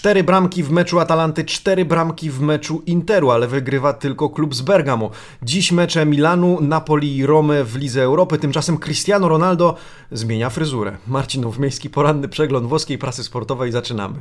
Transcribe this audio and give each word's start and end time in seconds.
Cztery 0.00 0.24
bramki 0.24 0.62
w 0.62 0.70
meczu 0.70 1.00
Atalanty, 1.00 1.44
cztery 1.44 1.84
bramki 1.84 2.30
w 2.30 2.40
meczu 2.40 2.82
Interu, 2.86 3.30
ale 3.30 3.48
wygrywa 3.48 3.92
tylko 3.92 4.30
klub 4.30 4.54
z 4.54 4.62
Bergamo. 4.62 5.10
Dziś 5.42 5.72
mecze 5.72 6.06
Milanu, 6.06 6.58
Napoli 6.60 7.16
i 7.16 7.26
Romy 7.26 7.64
w 7.64 7.76
Lidze 7.76 8.02
Europy. 8.02 8.38
Tymczasem 8.38 8.78
Cristiano 8.78 9.28
Ronaldo 9.28 9.76
zmienia 10.12 10.50
fryzurę. 10.50 10.96
Marcinów, 11.06 11.58
miejski 11.58 11.90
poranny 11.90 12.28
przegląd 12.28 12.66
włoskiej 12.66 12.98
prasy 12.98 13.24
sportowej. 13.24 13.72
Zaczynamy. 13.72 14.14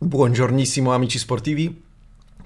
Buongiornissimo 0.00 0.94
amici 0.94 1.18
sportivi. 1.18 1.87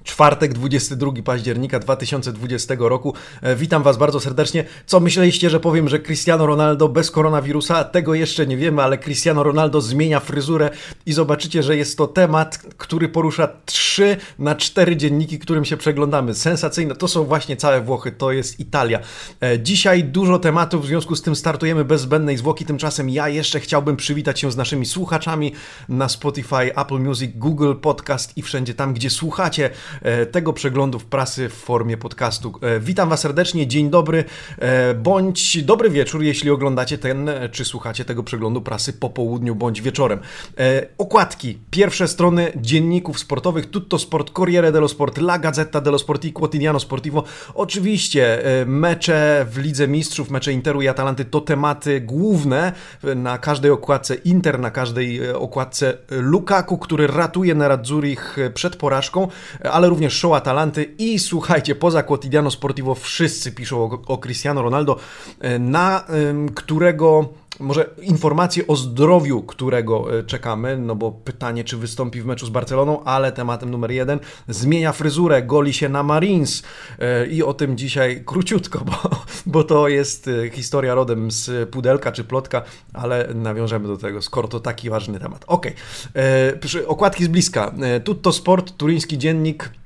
Czwartek, 0.05 0.53
22 0.53 1.13
października 1.25 1.79
2020 1.79 2.75
roku. 2.79 3.15
E, 3.43 3.57
witam 3.57 3.83
Was 3.83 3.97
bardzo 3.97 4.21
serdecznie. 4.21 4.65
Co 4.87 5.01
myśleliście, 5.01 5.51
że 5.51 5.61
powiem, 5.61 5.89
że 5.89 5.99
Cristiano 5.99 6.47
Ronaldo 6.47 6.89
bez 6.89 7.11
koronawirusa? 7.11 7.85
Tego 7.85 8.15
jeszcze 8.15 8.47
nie 8.47 8.57
wiemy, 8.57 8.83
ale 8.83 8.99
Cristiano 8.99 9.43
Ronaldo 9.43 9.81
zmienia 9.81 10.21
fryzurę 10.21 10.71
i 11.07 11.13
zobaczycie, 11.13 11.63
że 11.63 11.77
jest 11.77 11.99
to 11.99 12.07
temat, 12.07 12.59
który 12.77 13.09
porusza 13.09 13.49
3 13.67 14.17
na 14.39 14.55
4 14.55 14.97
dzienniki, 14.97 15.39
którym 15.39 15.65
się 15.65 15.77
przeglądamy. 15.77 16.35
Sensacyjne. 16.35 16.95
To 16.95 17.09
są 17.09 17.25
właśnie 17.25 17.57
całe 17.57 17.81
Włochy, 17.81 18.13
to 18.13 18.33
jest 18.33 18.61
Italia. 18.61 19.01
E, 19.41 19.61
dzisiaj 19.61 20.05
dużo 20.05 20.39
tematów, 20.39 20.85
w 20.85 20.87
związku 20.87 21.17
z 21.17 21.23
tym 21.23 21.37
startujemy 21.37 21.85
bez 21.85 22.01
zbędnej 22.01 22.37
zwłoki. 22.37 22.65
Tymczasem 22.65 23.11
ja 23.11 23.29
jeszcze 23.29 23.61
chciałbym 23.61 23.97
przywitać 23.97 24.41
się 24.41 24.53
z 24.53 24.57
naszymi 24.57 24.87
słuchaczami 24.87 25.53
na 25.89 26.09
Spotify, 26.09 26.77
Apple 26.77 26.99
Music, 26.99 27.31
Google 27.35 27.75
Podcast 27.75 28.39
i 28.39 28.43
wszędzie 28.43 28.75
tam, 28.75 28.95
gdzie 28.95 29.11
słuchacie 29.11 29.71
tego 30.33 30.53
przeglądu 30.53 30.99
w 30.99 31.05
prasy 31.05 31.49
w 31.49 31.53
formie 31.53 31.97
podcastu. 31.97 32.53
E, 32.63 32.81
witam 32.81 33.09
Was 33.09 33.21
serdecznie, 33.21 33.67
dzień 33.67 33.91
dobry, 33.91 34.25
e, 34.59 34.95
bądź 34.95 35.63
dobry 35.63 35.91
wieczór, 35.91 36.23
jeśli 36.23 36.51
oglądacie 36.51 36.99
ten, 36.99 37.31
czy 37.53 37.65
słuchacie 37.65 38.05
tego 38.05 38.23
przeglądu 38.23 38.61
prasy 38.61 38.93
po 38.93 39.11
południu 39.11 39.55
bądź 39.55 39.83
wieczorem. 39.83 40.19
Okładki, 40.99 41.59
pierwsze 41.71 42.09
strony 42.09 42.53
dzienników 42.57 43.19
sportowych, 43.19 43.71
Tutto 43.71 43.99
Sport, 43.99 44.31
Corriere 44.31 44.73
dello 44.73 44.89
Sport, 44.89 45.19
La 45.19 45.39
Gazzetta 45.39 45.81
dello 45.81 45.99
Sport 45.99 46.25
i 46.25 46.33
Quotidiano 46.33 46.81
Sportivo. 46.81 47.25
Oczywiście 47.55 48.43
mecze 48.67 49.47
w 49.51 49.59
Lidze 49.59 49.89
Mistrzów, 49.89 50.31
mecze 50.31 50.53
Interu 50.53 50.83
i 50.83 50.89
Atalanty 50.89 51.25
to 51.25 51.41
tematy 51.41 52.01
główne 52.01 52.73
na 53.17 53.39
każdej 53.39 53.71
okładce 53.71 54.15
Inter, 54.15 54.59
na 54.59 54.71
każdej 54.71 55.33
okładce 55.33 55.99
Lukaku, 56.11 56.79
który 56.79 57.07
ratuje 57.07 57.55
Nerazzurich 57.55 58.37
przed 58.55 58.77
porażką, 58.77 59.29
ale 59.71 59.82
ale 59.83 59.89
również 59.89 60.15
show 60.15 60.33
Atalanty 60.33 60.95
i 60.99 61.19
słuchajcie, 61.19 61.75
poza 61.75 62.03
Quotidiano 62.03 62.51
Sportivo 62.51 62.95
wszyscy 62.95 63.53
piszą 63.53 63.83
o, 63.83 64.03
o 64.07 64.19
Cristiano 64.19 64.63
Ronaldo, 64.63 64.97
e, 65.41 65.59
na 65.59 66.05
którego 66.55 67.29
może 67.61 67.91
informacje 68.03 68.67
o 68.67 68.77
zdrowiu, 68.77 69.43
którego 69.43 70.19
e, 70.19 70.23
czekamy, 70.23 70.77
no 70.77 70.97
bo 70.97 71.13
pytanie, 71.13 71.65
czy 71.65 71.77
wystąpi 71.77 72.23
w 72.23 72.27
meczu 72.27 72.47
z 72.47 72.51
Barceloną, 72.51 73.05
ale 73.05 73.33
tematem 73.33 73.71
numer 73.71 73.91
jeden, 73.91 74.21
zmienia 74.49 74.93
fryzurę, 74.93 75.43
goli 75.43 75.73
się 75.73 75.89
na 75.89 76.03
Marines 76.03 76.63
e, 76.99 77.27
i 77.27 77.43
o 77.43 77.55
tym 77.55 77.77
dzisiaj 77.77 78.23
króciutko, 78.27 78.85
bo, 78.85 79.11
bo 79.47 79.65
to 79.65 79.89
jest 79.89 80.31
historia 80.53 80.95
rodem 80.95 81.31
z 81.31 81.71
pudelka 81.71 82.13
czy 82.13 82.25
plotka, 82.25 82.63
ale 82.93 83.29
nawiążemy 83.35 83.89
do 83.89 83.97
tego, 83.97 84.23
skoro 84.23 84.49
to 84.49 84.61
taki 84.61 84.91
ważny 84.91 85.21
temat. 85.21 85.45
Ok, 85.47 85.67
okładki 86.87 87.25
z 87.25 87.29
bliska. 87.29 87.75
Tutto 88.05 88.33
Sport, 88.33 88.77
turyński 88.77 89.19
dziennik, 89.19 89.71
E, 89.73 89.82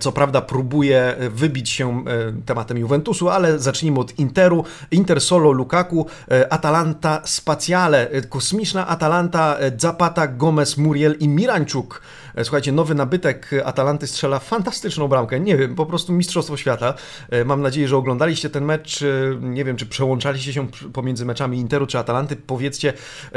co 0.00 0.12
prawda 0.12 0.40
próbuje 0.40 1.16
wybić 1.30 1.70
się 1.70 2.04
e, 2.06 2.32
tematem 2.46 2.78
Juventusu, 2.78 3.28
ale 3.28 3.58
zacznijmy 3.58 4.00
od 4.00 4.18
Interu. 4.18 4.64
Inter 4.90 5.20
solo 5.20 5.52
Lukaku, 5.52 6.06
e, 6.30 6.52
Atalanta 6.52 7.22
Spaciale, 7.24 8.08
kosmiczna 8.28 8.86
Atalanta 8.86 9.56
Zapata, 9.78 10.26
Gomez, 10.26 10.76
Muriel 10.76 11.16
i 11.20 11.28
Miranczuk 11.28 12.00
E, 12.00 12.19
słuchajcie, 12.42 12.72
nowy 12.72 12.94
nabytek 12.94 13.50
Atalanty 13.64 14.06
strzela 14.06 14.38
fantastyczną 14.38 15.08
bramkę. 15.08 15.40
Nie 15.40 15.56
wiem, 15.56 15.74
po 15.74 15.86
prostu 15.86 16.12
Mistrzostwo 16.12 16.56
Świata. 16.56 16.94
E, 17.30 17.44
mam 17.44 17.62
nadzieję, 17.62 17.88
że 17.88 17.96
oglądaliście 17.96 18.50
ten 18.50 18.64
mecz. 18.64 19.02
E, 19.02 19.06
nie 19.40 19.64
wiem, 19.64 19.76
czy 19.76 19.86
przełączaliście 19.86 20.52
się 20.52 20.68
pomiędzy 20.92 21.24
meczami 21.24 21.58
Interu 21.58 21.86
czy 21.86 21.98
Atalanty. 21.98 22.36
Powiedzcie, 22.36 22.92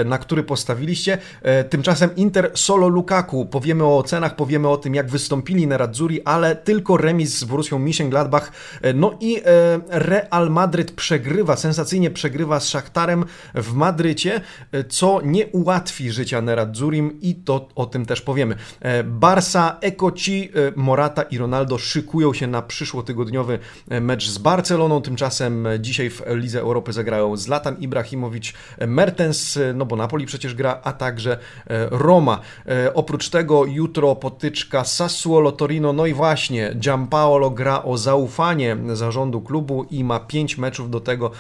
na 0.06 0.18
który 0.18 0.44
postawiliście. 0.44 1.18
Tymczasem 1.70 2.16
Inter 2.16 2.52
solo 2.54 2.88
Lukaku. 2.88 3.46
Powiemy 3.46 3.84
o 3.84 3.98
ocenach, 3.98 4.36
powiemy 4.36 4.68
o 4.70 4.78
tym, 4.78 4.96
jak 4.96 5.10
wystąpili 5.10 5.68
Nerazzurri, 5.68 6.22
ale 6.24 6.56
tylko 6.56 6.98
remis 6.98 7.38
z 7.38 7.44
Borussią 7.44 7.80
Mönchengladbach. 7.80 8.42
No 8.94 9.18
i 9.20 9.42
Real 9.90 10.50
Madryt 10.50 10.92
przegrywa, 10.92 11.56
sensacyjnie 11.56 12.12
przegrywa 12.12 12.60
z 12.60 12.68
Szachtarem 12.68 13.26
w 13.56 13.74
Madrycie, 13.74 14.42
co 14.90 15.22
nie 15.24 15.48
ułatwi 15.48 16.12
życia 16.12 16.42
Neradzurim 16.42 17.22
i 17.22 17.36
to 17.36 17.68
o 17.76 17.86
tym 17.86 18.06
też 18.06 18.22
powiemy. 18.22 18.56
E, 18.84 19.04
Barsa, 19.04 19.78
Ekoci, 19.82 20.50
e, 20.56 20.72
Morata 20.76 21.22
i 21.22 21.38
Ronaldo 21.38 21.78
szykują 21.78 22.34
się 22.34 22.48
na 22.48 22.62
przyszłotygodniowy 22.62 23.60
e, 23.90 24.02
mecz 24.02 24.30
z 24.30 24.38
Barceloną. 24.38 25.02
Tymczasem 25.02 25.68
dzisiaj 25.80 26.10
w 26.10 26.22
Lidze 26.28 26.60
Europy 26.60 26.94
zagrają 26.94 27.38
Zlatan 27.38 27.78
Ibrahimowicz, 27.80 28.54
Mertens, 28.88 29.60
no 29.74 29.86
bo 29.86 29.96
Napoli 29.96 30.26
przecież 30.26 30.56
gra, 30.56 30.80
a 30.84 30.94
także 30.94 31.38
Roma. 31.92 32.40
Oprócz 32.94 33.30
tego 33.30 33.66
jutro 33.66 34.16
potyczka 34.16 34.84
Sassuolo 34.84 35.52
Torino, 35.52 35.94
no 35.94 36.06
i 36.06 36.14
właśnie 36.14 36.74
Giampaolo 36.76 37.50
gra 37.50 37.84
o 37.84 37.98
zaufanie 37.98 38.78
zarządu 38.94 39.42
klubu 39.42 39.86
i 39.92 40.04
ma 40.04 40.20
pięć 40.20 40.58
meczów 40.58 40.90
do 40.90 41.00
tego, 41.00 41.32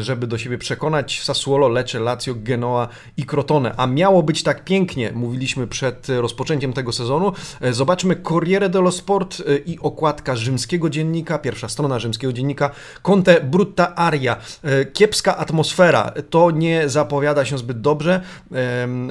żeby 0.00 0.26
do 0.26 0.38
siebie 0.38 0.58
przekonać 0.58 1.22
Sassuolo, 1.22 1.68
Lecce, 1.68 2.00
Lazio, 2.00 2.34
Genoa 2.36 2.88
i 3.16 3.24
Crotone. 3.24 3.74
A 3.76 3.86
miało 3.86 4.22
być 4.22 4.42
tak 4.42 4.64
pięknie, 4.64 5.12
mówiliśmy 5.12 5.66
przed 5.66 6.08
rozpoczęciem 6.08 6.72
tego 6.72 6.89
sezonu. 6.92 7.32
E, 7.60 7.72
zobaczmy 7.72 8.16
Corriere 8.16 8.68
dello 8.68 8.92
Sport 8.92 9.40
e, 9.40 9.56
i 9.56 9.78
okładka 9.78 10.36
rzymskiego 10.36 10.90
dziennika, 10.90 11.38
pierwsza 11.38 11.68
strona 11.68 11.98
rzymskiego 11.98 12.32
dziennika, 12.32 12.70
Conte 13.02 13.40
Brutta 13.40 13.94
Aria. 13.94 14.36
E, 14.62 14.84
kiepska 14.84 15.36
atmosfera, 15.36 16.12
to 16.30 16.50
nie 16.50 16.88
zapowiada 16.88 17.44
się 17.44 17.58
zbyt 17.58 17.80
dobrze. 17.80 18.20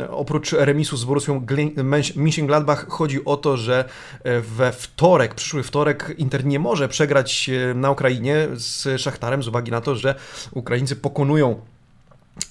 Oprócz 0.09 0.51
remisu 0.51 0.97
z 0.97 1.05
Borussią 1.05 1.41
Mönchengladbach 2.15 2.87
chodzi 2.89 3.25
o 3.25 3.37
to, 3.37 3.57
że 3.57 3.85
we 4.41 4.71
wtorek, 4.71 5.35
przyszły 5.35 5.63
wtorek 5.63 6.15
Inter 6.17 6.45
nie 6.45 6.59
może 6.59 6.87
przegrać 6.87 7.49
na 7.75 7.91
Ukrainie 7.91 8.47
z 8.53 9.01
Szachtarem 9.01 9.43
z 9.43 9.47
uwagi 9.47 9.71
na 9.71 9.81
to, 9.81 9.95
że 9.95 10.15
Ukraińcy 10.53 10.95
pokonują 10.95 11.61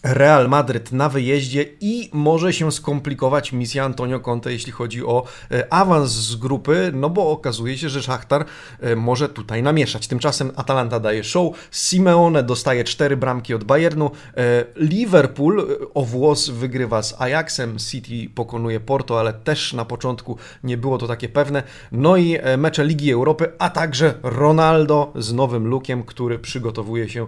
Real 0.03 0.49
Madryt 0.49 0.93
na 0.93 1.09
wyjeździe 1.09 1.67
i 1.81 2.11
może 2.13 2.53
się 2.53 2.73
skomplikować 2.73 3.53
misja 3.53 3.85
Antonio 3.85 4.21
Conte, 4.21 4.53
jeśli 4.53 4.73
chodzi 4.73 5.05
o 5.05 5.25
e, 5.51 5.73
awans 5.73 6.11
z 6.11 6.37
grupy, 6.37 6.91
no 6.95 7.11
bo 7.11 7.31
okazuje 7.31 7.79
się, 7.79 7.89
że 7.89 8.03
Szachtar 8.03 8.45
e, 8.81 8.97
może 8.97 9.29
tutaj 9.29 9.63
namieszać. 9.63 10.07
Tymczasem 10.07 10.53
Atalanta 10.57 11.01
daje 11.01 11.25
show, 11.25 11.69
Simeone 11.71 12.43
dostaje 12.43 12.85
cztery 12.85 13.17
bramki 13.17 13.55
od 13.55 13.65
Bayernu, 13.65 14.11
e, 14.37 14.65
Liverpool 14.77 15.79
o 15.95 16.05
włos 16.05 16.49
wygrywa 16.49 17.03
z 17.03 17.21
Ajaxem, 17.21 17.79
City 17.79 18.31
pokonuje 18.35 18.81
Porto, 18.81 19.21
ale 19.21 19.33
też 19.33 19.73
na 19.73 19.85
początku 19.85 20.37
nie 20.65 20.77
było 20.77 20.99
to 20.99 21.07
takie 21.07 21.29
pewne. 21.29 21.63
No 21.93 22.17
i 22.17 22.39
mecze 22.59 22.85
Ligi 22.85 23.13
Europy, 23.13 23.53
a 23.59 23.71
także 23.71 24.15
Ronaldo 24.23 25.13
z 25.15 25.33
nowym 25.33 25.67
lookiem, 25.67 26.03
który 26.03 26.39
przygotowuje 26.39 27.09
się 27.09 27.27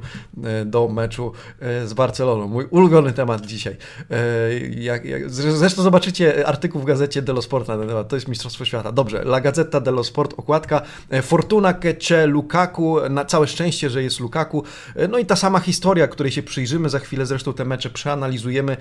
do 0.66 0.88
meczu 0.88 1.32
z 1.84 1.92
Barceloną 1.92 2.48
mój 2.50 2.66
ulubiony 2.70 3.12
temat 3.12 3.46
dzisiaj. 3.46 3.76
E, 4.10 4.16
jak, 4.68 5.04
jak, 5.04 5.30
zresztą 5.30 5.82
zobaczycie 5.82 6.46
artykuł 6.46 6.80
w 6.80 6.84
gazecie 6.84 7.22
Dello 7.22 7.42
Sport 7.42 7.68
na 7.68 7.78
ten 7.78 7.88
temat, 7.88 8.08
to 8.08 8.16
jest 8.16 8.28
Mistrzostwo 8.28 8.64
Świata. 8.64 8.92
Dobrze, 8.92 9.22
La 9.22 9.40
Gazzetta 9.40 9.80
dello 9.80 10.04
Sport, 10.04 10.34
okładka, 10.36 10.82
e, 11.10 11.22
Fortuna 11.22 11.72
c'è 11.72 12.26
Lukaku, 12.26 12.96
na 13.10 13.24
całe 13.24 13.46
szczęście, 13.46 13.90
że 13.90 14.02
jest 14.02 14.20
Lukaku, 14.20 14.64
e, 14.96 15.08
no 15.08 15.18
i 15.18 15.26
ta 15.26 15.36
sama 15.36 15.60
historia, 15.60 16.08
której 16.08 16.32
się 16.32 16.42
przyjrzymy, 16.42 16.88
za 16.88 16.98
chwilę 16.98 17.26
zresztą 17.26 17.52
te 17.52 17.64
mecze 17.64 17.90
przeanalizujemy. 17.90 18.76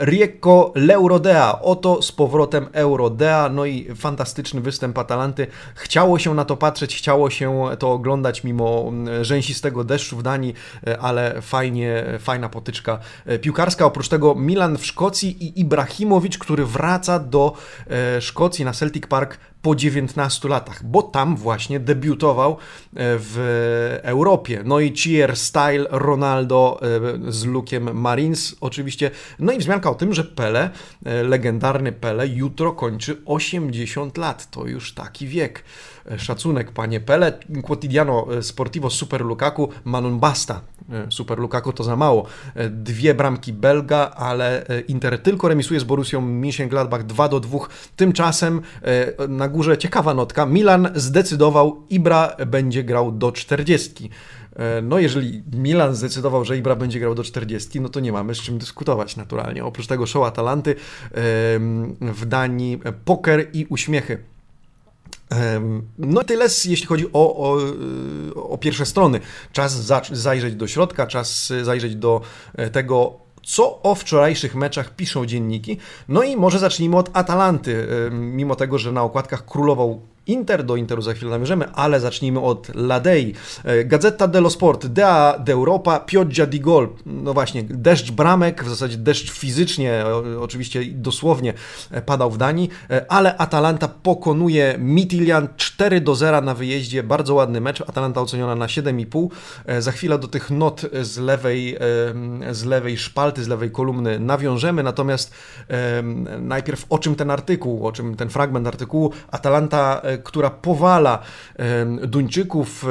Rieko 0.00 0.72
L'Eurodea, 0.76 1.58
oto 1.62 2.02
z 2.02 2.12
powrotem 2.12 2.66
Eurodea, 2.72 3.48
no 3.48 3.64
i 3.66 3.94
fantastyczny 3.94 4.60
występ 4.60 4.98
Atalanty. 4.98 5.46
Chciało 5.74 6.18
się 6.18 6.34
na 6.34 6.44
to 6.44 6.56
patrzeć, 6.56 6.96
chciało 6.96 7.30
się 7.30 7.64
to 7.78 7.92
oglądać 7.92 8.44
mimo 8.44 8.84
mm, 8.88 9.24
rzęsistego 9.24 9.84
deszczu 9.84 10.16
w 10.16 10.22
Danii, 10.22 10.54
ale 11.00 11.42
fajnie, 11.42 12.04
fajna 12.18 12.48
potyczka 12.48 12.98
piłkarska. 13.40 13.86
Oprócz 13.86 14.08
tego 14.08 14.34
Milan 14.34 14.78
w 14.78 14.86
Szkocji 14.86 15.44
i 15.44 15.60
Ibrahimowicz, 15.60 16.38
który 16.38 16.66
wraca 16.66 17.18
do 17.18 17.56
e, 17.86 18.20
Szkocji 18.20 18.64
na 18.64 18.72
Celtic 18.72 19.06
Park 19.06 19.38
po 19.64 19.74
19 19.74 20.48
latach, 20.48 20.84
bo 20.84 21.02
tam 21.02 21.36
właśnie 21.36 21.80
debiutował 21.80 22.52
e, 22.52 22.56
w 22.96 23.98
Europie. 24.02 24.62
No 24.64 24.80
i 24.80 24.96
cheer 24.96 25.36
style 25.36 25.86
Ronaldo 25.90 26.80
e, 27.26 27.32
z 27.32 27.44
Lukiem 27.44 28.00
Marines 28.00 28.56
oczywiście. 28.60 29.10
No 29.38 29.52
i 29.52 29.58
wzmianka 29.58 29.90
o 29.90 29.94
tym, 29.94 30.14
że 30.14 30.24
Pele, 30.24 30.70
e, 31.04 31.22
legendarny 31.22 31.92
Pele, 31.92 32.28
jutro 32.28 32.72
kończy 32.72 33.16
80 33.26 34.18
lat. 34.18 34.50
To 34.50 34.66
już 34.66 34.94
taki 34.94 35.26
wiek. 35.26 35.64
Szacunek, 36.18 36.70
panie 36.70 37.00
Pele. 37.00 37.38
Quotidiano 37.62 38.26
Sportivo 38.40 38.90
Super 38.90 39.20
Lukaku, 39.20 39.68
Manon 39.84 40.18
Basta. 40.18 40.60
Super 41.10 41.38
Lukaku 41.38 41.72
to 41.72 41.84
za 41.84 41.96
mało. 41.96 42.26
Dwie 42.70 43.14
bramki 43.14 43.52
Belga, 43.52 44.10
ale 44.10 44.66
Inter 44.88 45.22
tylko 45.22 45.48
remisuje 45.48 45.80
z 45.80 45.84
Borussią 45.84 46.20
Mönchengladbach 46.20 47.02
2 47.02 47.28
do 47.28 47.40
2. 47.40 47.58
Tymczasem 47.96 48.60
na 49.28 49.48
górze 49.54 49.78
ciekawa 49.78 50.14
notka. 50.14 50.46
Milan 50.46 50.88
zdecydował, 50.94 51.82
Ibra 51.90 52.36
będzie 52.46 52.84
grał 52.84 53.12
do 53.12 53.32
40. 53.32 54.10
E, 54.56 54.82
no, 54.82 54.98
jeżeli 54.98 55.42
Milan 55.52 55.94
zdecydował, 55.94 56.44
że 56.44 56.58
Ibra 56.58 56.76
będzie 56.76 57.00
grał 57.00 57.14
do 57.14 57.24
40, 57.24 57.80
no 57.80 57.88
to 57.88 58.00
nie 58.00 58.12
mamy 58.12 58.34
z 58.34 58.38
czym 58.38 58.58
dyskutować 58.58 59.16
naturalnie. 59.16 59.64
Oprócz 59.64 59.86
tego 59.86 60.06
show 60.06 60.26
Atalanty 60.26 60.74
w 62.00 62.22
Danii 62.26 62.80
poker 63.04 63.46
i 63.52 63.66
uśmiechy. 63.68 64.18
No 65.98 66.22
i 66.22 66.24
tyle, 66.24 66.44
jeśli 66.44 66.86
chodzi 66.86 67.06
o, 67.12 67.36
o, 67.36 67.58
o 68.34 68.58
pierwsze 68.58 68.86
strony. 68.86 69.20
Czas 69.52 69.72
zajrzeć 70.12 70.54
do 70.54 70.66
środka, 70.66 71.06
czas 71.06 71.52
zajrzeć 71.62 71.96
do 71.96 72.20
e, 72.54 72.70
tego, 72.70 73.23
co 73.44 73.82
o 73.82 73.94
wczorajszych 73.94 74.54
meczach 74.54 74.96
piszą 74.96 75.26
dzienniki. 75.26 75.78
No 76.08 76.22
i 76.22 76.36
może 76.36 76.58
zacznijmy 76.58 76.96
od 76.96 77.10
Atalanty. 77.12 77.88
Mimo 78.10 78.56
tego, 78.56 78.78
że 78.78 78.92
na 78.92 79.02
okładkach 79.02 79.46
królował 79.46 80.00
Inter, 80.26 80.64
do 80.64 80.76
Interu 80.76 81.02
za 81.02 81.14
chwilę 81.14 81.30
namierzymy, 81.30 81.72
ale 81.72 82.00
zacznijmy 82.00 82.40
od 82.40 82.74
Ladei. 82.74 83.34
E, 83.64 83.84
Gazeta 83.84 84.28
dello 84.28 84.50
Sport, 84.50 84.86
Dea 84.86 85.38
d'Europa, 85.44 86.04
Pioggia 86.06 86.46
di 86.46 86.60
Gol. 86.60 86.88
No 87.06 87.34
właśnie, 87.34 87.62
deszcz 87.62 88.10
bramek, 88.10 88.64
w 88.64 88.68
zasadzie 88.68 88.96
deszcz 88.96 89.30
fizycznie, 89.30 90.04
oczywiście 90.40 90.84
dosłownie 90.84 91.54
e, 91.90 92.02
padał 92.02 92.30
w 92.30 92.38
Danii, 92.38 92.70
e, 92.90 93.12
ale 93.12 93.36
Atalanta 93.36 93.88
pokonuje 93.88 94.74
Mitilian 94.78 95.48
4 95.56 96.00
do 96.00 96.14
0 96.14 96.40
na 96.40 96.54
wyjeździe. 96.54 97.02
Bardzo 97.02 97.34
ładny 97.34 97.60
mecz. 97.60 97.80
Atalanta 97.80 98.20
oceniona 98.20 98.54
na 98.54 98.66
7,5. 98.66 99.28
Za 99.80 99.92
chwilę 99.92 100.18
do 100.18 100.28
tych 100.28 100.50
not 100.50 100.86
z 101.02 101.18
lewej, 101.18 101.78
z 102.50 102.64
lewej 102.64 102.98
szpalty, 102.98 103.44
z 103.44 103.48
lewej 103.48 103.70
kolumny 103.70 104.18
nawiążemy, 104.18 104.82
natomiast 104.82 105.34
najpierw 106.40 106.86
o 106.88 106.98
czym 106.98 107.14
ten 107.14 107.30
artykuł, 107.30 107.86
o 107.86 107.92
czym 107.92 108.16
ten 108.16 108.28
fragment 108.28 108.66
artykułu. 108.66 109.12
Atalanta 109.30 110.02
która 110.24 110.50
powala 110.50 111.18
Duńczyków, 112.06 112.86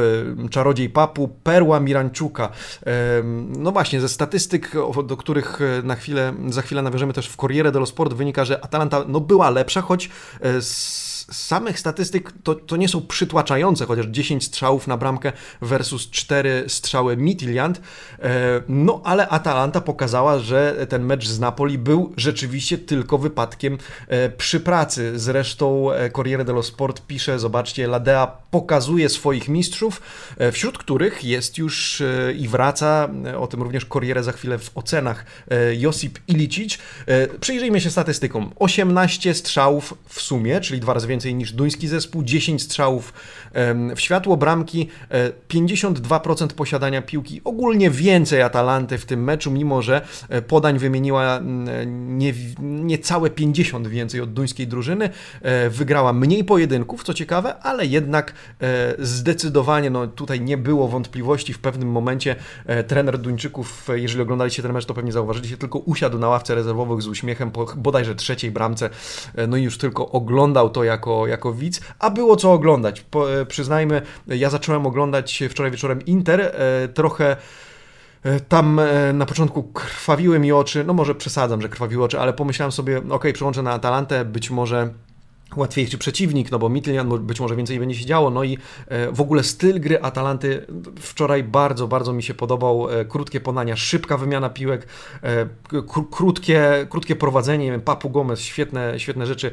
czarodziej 0.50 0.90
papu, 0.90 1.28
perła 1.28 1.80
Miranczuka. 1.80 2.50
No 3.58 3.72
właśnie, 3.72 4.02
ze 4.02 4.10
statystyk, 4.10 4.72
do 5.06 5.18
których 5.18 5.60
e, 5.62 5.82
na 5.84 5.96
chwilę, 5.96 6.34
za 6.50 6.62
chwilę 6.62 6.82
nawiążemy 6.82 7.14
też 7.14 7.30
w 7.30 7.36
Corriere 7.36 7.72
dello 7.72 7.86
Sport, 7.86 8.14
wynika, 8.14 8.46
że 8.46 8.64
Atalanta 8.64 9.04
no, 9.08 9.20
była 9.20 9.50
lepsza, 9.50 9.82
choć 9.82 10.10
z 10.60 11.13
e, 11.30 11.34
samych 11.34 11.80
statystyk 11.80 12.34
to, 12.44 12.56
to 12.56 12.78
nie 12.78 12.88
są 12.88 13.02
przytłaczające, 13.02 13.86
chociaż 13.86 14.06
10 14.06 14.44
strzałów 14.44 14.88
na 14.88 14.98
bramkę 14.98 15.32
versus 15.62 16.10
4 16.10 16.64
strzały 16.68 17.18
Midtjylland. 17.18 17.82
E, 18.20 18.62
no 18.68 19.02
ale 19.04 19.30
Atalanta 19.30 19.82
pokazała, 19.82 20.40
że 20.40 20.88
ten 20.90 21.06
mecz 21.06 21.28
z 21.28 21.40
Napoli 21.40 21.78
był 21.78 22.14
rzeczywiście 22.18 22.78
tylko 22.78 23.18
wypadkiem 23.18 23.78
e, 24.08 24.30
przy 24.30 24.60
pracy. 24.60 25.20
Zresztą 25.20 25.92
e, 25.92 26.10
Corriere 26.10 26.46
dello 26.46 26.64
Sport 26.64 27.02
pisze, 27.08 27.40
zobaczcie, 27.40 27.88
Ladea 27.88 28.28
pokazuje 28.52 29.10
swoich 29.10 29.50
mistrzów, 29.50 30.02
wśród 30.52 30.78
których 30.78 31.24
jest 31.24 31.58
już 31.58 32.04
i 32.38 32.48
wraca, 32.48 33.10
o 33.40 33.48
tym 33.48 33.64
również 33.64 33.86
Corriere 33.86 34.24
za 34.24 34.32
chwilę 34.32 34.60
w 34.60 34.78
ocenach, 34.78 35.26
Josip 35.78 36.20
Ilicic. 36.28 36.78
Przyjrzyjmy 37.40 37.82
się 37.82 37.90
statystykom. 37.90 38.52
18 38.60 39.34
strzałów 39.34 39.94
w 40.08 40.22
sumie, 40.22 40.62
czyli 40.62 40.80
dwa 40.80 40.94
razy 40.94 41.08
więcej 41.08 41.13
niż 41.34 41.54
duński 41.54 41.88
zespół, 41.88 42.24
10 42.24 42.62
strzałów 42.62 43.14
w 43.96 44.02
światło 44.02 44.38
bramki, 44.38 44.90
52% 45.50 46.44
e, 46.44 46.48
posiadania 46.48 47.02
piłki, 47.02 47.42
ogólnie 47.44 47.90
więcej 47.90 48.42
Atalanty 48.42 48.98
w 48.98 49.06
tym 49.06 49.24
meczu, 49.24 49.52
mimo 49.52 49.82
że 49.82 50.02
e, 50.30 50.42
podań 50.42 50.80
wymieniła 50.80 51.40
nie, 51.86 52.34
niecałe 52.60 53.30
50 53.30 53.88
więcej 53.88 54.22
od 54.22 54.34
duńskiej 54.34 54.68
drużyny, 54.68 55.10
e, 55.42 55.70
wygrała 55.70 56.14
mniej 56.14 56.44
pojedynków, 56.44 57.04
co 57.04 57.14
ciekawe, 57.14 57.60
ale 57.60 57.86
jednak 57.86 58.34
zdecydowanie, 59.00 59.90
no 59.90 60.08
tutaj 60.08 60.42
nie 60.42 60.58
było 60.58 60.88
wątpliwości, 60.88 61.54
w 61.54 61.60
pewnym 61.60 61.92
momencie 61.92 62.36
trener 62.88 63.18
Duńczyków, 63.18 63.88
jeżeli 63.94 64.22
oglądaliście 64.22 64.62
ten 64.62 64.74
mecz, 64.74 64.86
to 64.86 64.94
pewnie 64.94 65.12
zauważyliście, 65.12 65.58
tylko 65.58 65.80
usiadł 65.80 66.20
na 66.20 66.30
ławce 66.30 66.56
rezerwowych 66.56 67.02
z 67.02 67.08
uśmiechem 67.08 67.52
po 67.52 67.66
bodajże 67.76 68.16
trzeciej 68.16 68.52
bramce, 68.52 68.90
no 69.48 69.58
i 69.58 69.64
już 69.64 69.78
tylko 69.78 70.12
oglądał 70.12 70.70
to 70.70 70.84
jako, 71.04 71.28
jako 71.28 71.54
widz, 71.54 71.82
a 72.00 72.10
było 72.10 72.36
co 72.36 72.52
oglądać. 72.54 73.02
Po, 73.02 73.34
e, 73.34 73.46
przyznajmy, 73.46 74.02
ja 74.28 74.50
zacząłem 74.50 74.86
oglądać 74.86 75.44
wczoraj 75.50 75.72
wieczorem 75.72 76.06
Inter, 76.06 76.42
e, 76.42 76.88
trochę 76.88 77.36
e, 78.24 78.40
tam 78.40 78.82
na 79.14 79.26
początku 79.26 79.64
krwawiły 79.64 80.40
mi 80.40 80.52
oczy, 80.52 80.84
no 80.84 80.94
może 80.94 81.16
przesadzam, 81.16 81.62
że 81.62 81.70
krwawiły 81.70 82.04
oczy, 82.04 82.20
ale 82.20 82.34
pomyślałem 82.34 82.72
sobie, 82.72 83.02
ok, 83.10 83.26
przełączę 83.34 83.62
na 83.62 83.72
Atalantę, 83.72 84.26
być 84.26 84.50
może 84.50 84.90
łatwiejszy 85.58 85.98
przeciwnik, 85.98 86.52
no 86.52 86.60
bo 86.60 86.70
Midtjylland 86.70 87.14
być 87.14 87.40
może 87.40 87.56
więcej 87.56 87.80
będzie 87.80 87.96
się 87.96 88.06
działo, 88.06 88.30
no 88.30 88.44
i 88.44 88.58
e, 88.88 89.12
w 89.12 89.22
ogóle 89.22 89.44
styl 89.44 89.80
gry 89.82 90.02
Atalanty 90.02 90.66
wczoraj 91.00 91.44
bardzo, 91.44 91.88
bardzo 91.88 92.14
mi 92.14 92.24
się 92.24 92.34
podobał, 92.34 92.90
e, 92.90 93.06
krótkie 93.06 93.40
podania, 93.40 93.76
szybka 93.76 94.18
wymiana 94.18 94.50
piłek, 94.50 94.88
e, 95.24 95.46
krótkie, 96.12 96.88
krótkie 96.90 97.16
prowadzenie, 97.16 97.66
nie 97.66 97.72
wiem, 97.72 97.82
Papu 97.82 98.10
Gomez, 98.10 98.40
świetne, 98.40 99.00
świetne 99.00 99.26
rzeczy 99.26 99.52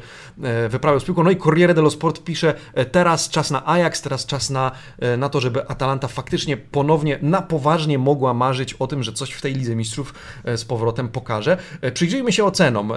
wyprawiał 0.69 0.99
z 0.99 1.03
piłką, 1.03 1.23
no 1.23 1.31
i 1.31 1.37
Corriere 1.37 1.73
dello 1.73 1.89
Sport 1.89 2.23
pisze, 2.23 2.53
teraz 2.91 3.29
czas 3.29 3.51
na 3.51 3.67
Ajax, 3.67 4.01
teraz 4.01 4.25
czas 4.25 4.49
na, 4.49 4.71
na 5.17 5.29
to, 5.29 5.39
żeby 5.39 5.67
Atalanta 5.67 6.07
faktycznie 6.07 6.57
ponownie, 6.57 7.19
na 7.21 7.41
poważnie 7.41 7.97
mogła 7.97 8.33
marzyć 8.33 8.73
o 8.73 8.87
tym, 8.87 9.03
że 9.03 9.13
coś 9.13 9.31
w 9.31 9.41
tej 9.41 9.53
Lidze 9.53 9.75
Mistrzów 9.75 10.13
z 10.55 10.65
powrotem 10.65 11.09
pokaże. 11.09 11.57
Przyjrzyjmy 11.93 12.31
się 12.31 12.45
ocenom. 12.45 12.93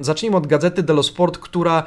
Zacznijmy 0.00 0.36
od 0.36 0.46
Gazety 0.46 0.82
dello 0.82 1.02
Sport, 1.02 1.38
która 1.38 1.82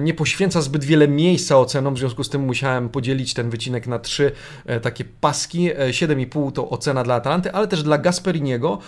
nie 0.00 0.14
poświęca 0.14 0.62
zbyt 0.62 0.84
wiele 0.84 1.08
miejsca 1.08 1.58
ocenom, 1.58 1.94
w 1.94 1.98
związku 1.98 2.24
z 2.24 2.28
tym 2.28 2.42
musiałem 2.42 2.88
podzielić 2.88 3.34
ten 3.34 3.50
wycinek 3.50 3.86
na 3.86 3.98
trzy 3.98 4.32
e, 4.66 4.80
takie 4.80 5.04
paski. 5.04 5.70
7,5 5.90 6.48
e, 6.48 6.52
to 6.52 6.70
ocena 6.70 7.04
dla 7.04 7.14
Atalanty, 7.14 7.52
ale 7.52 7.68
też 7.68 7.82
dla 7.82 7.98
Gasperiniego, 7.98 8.78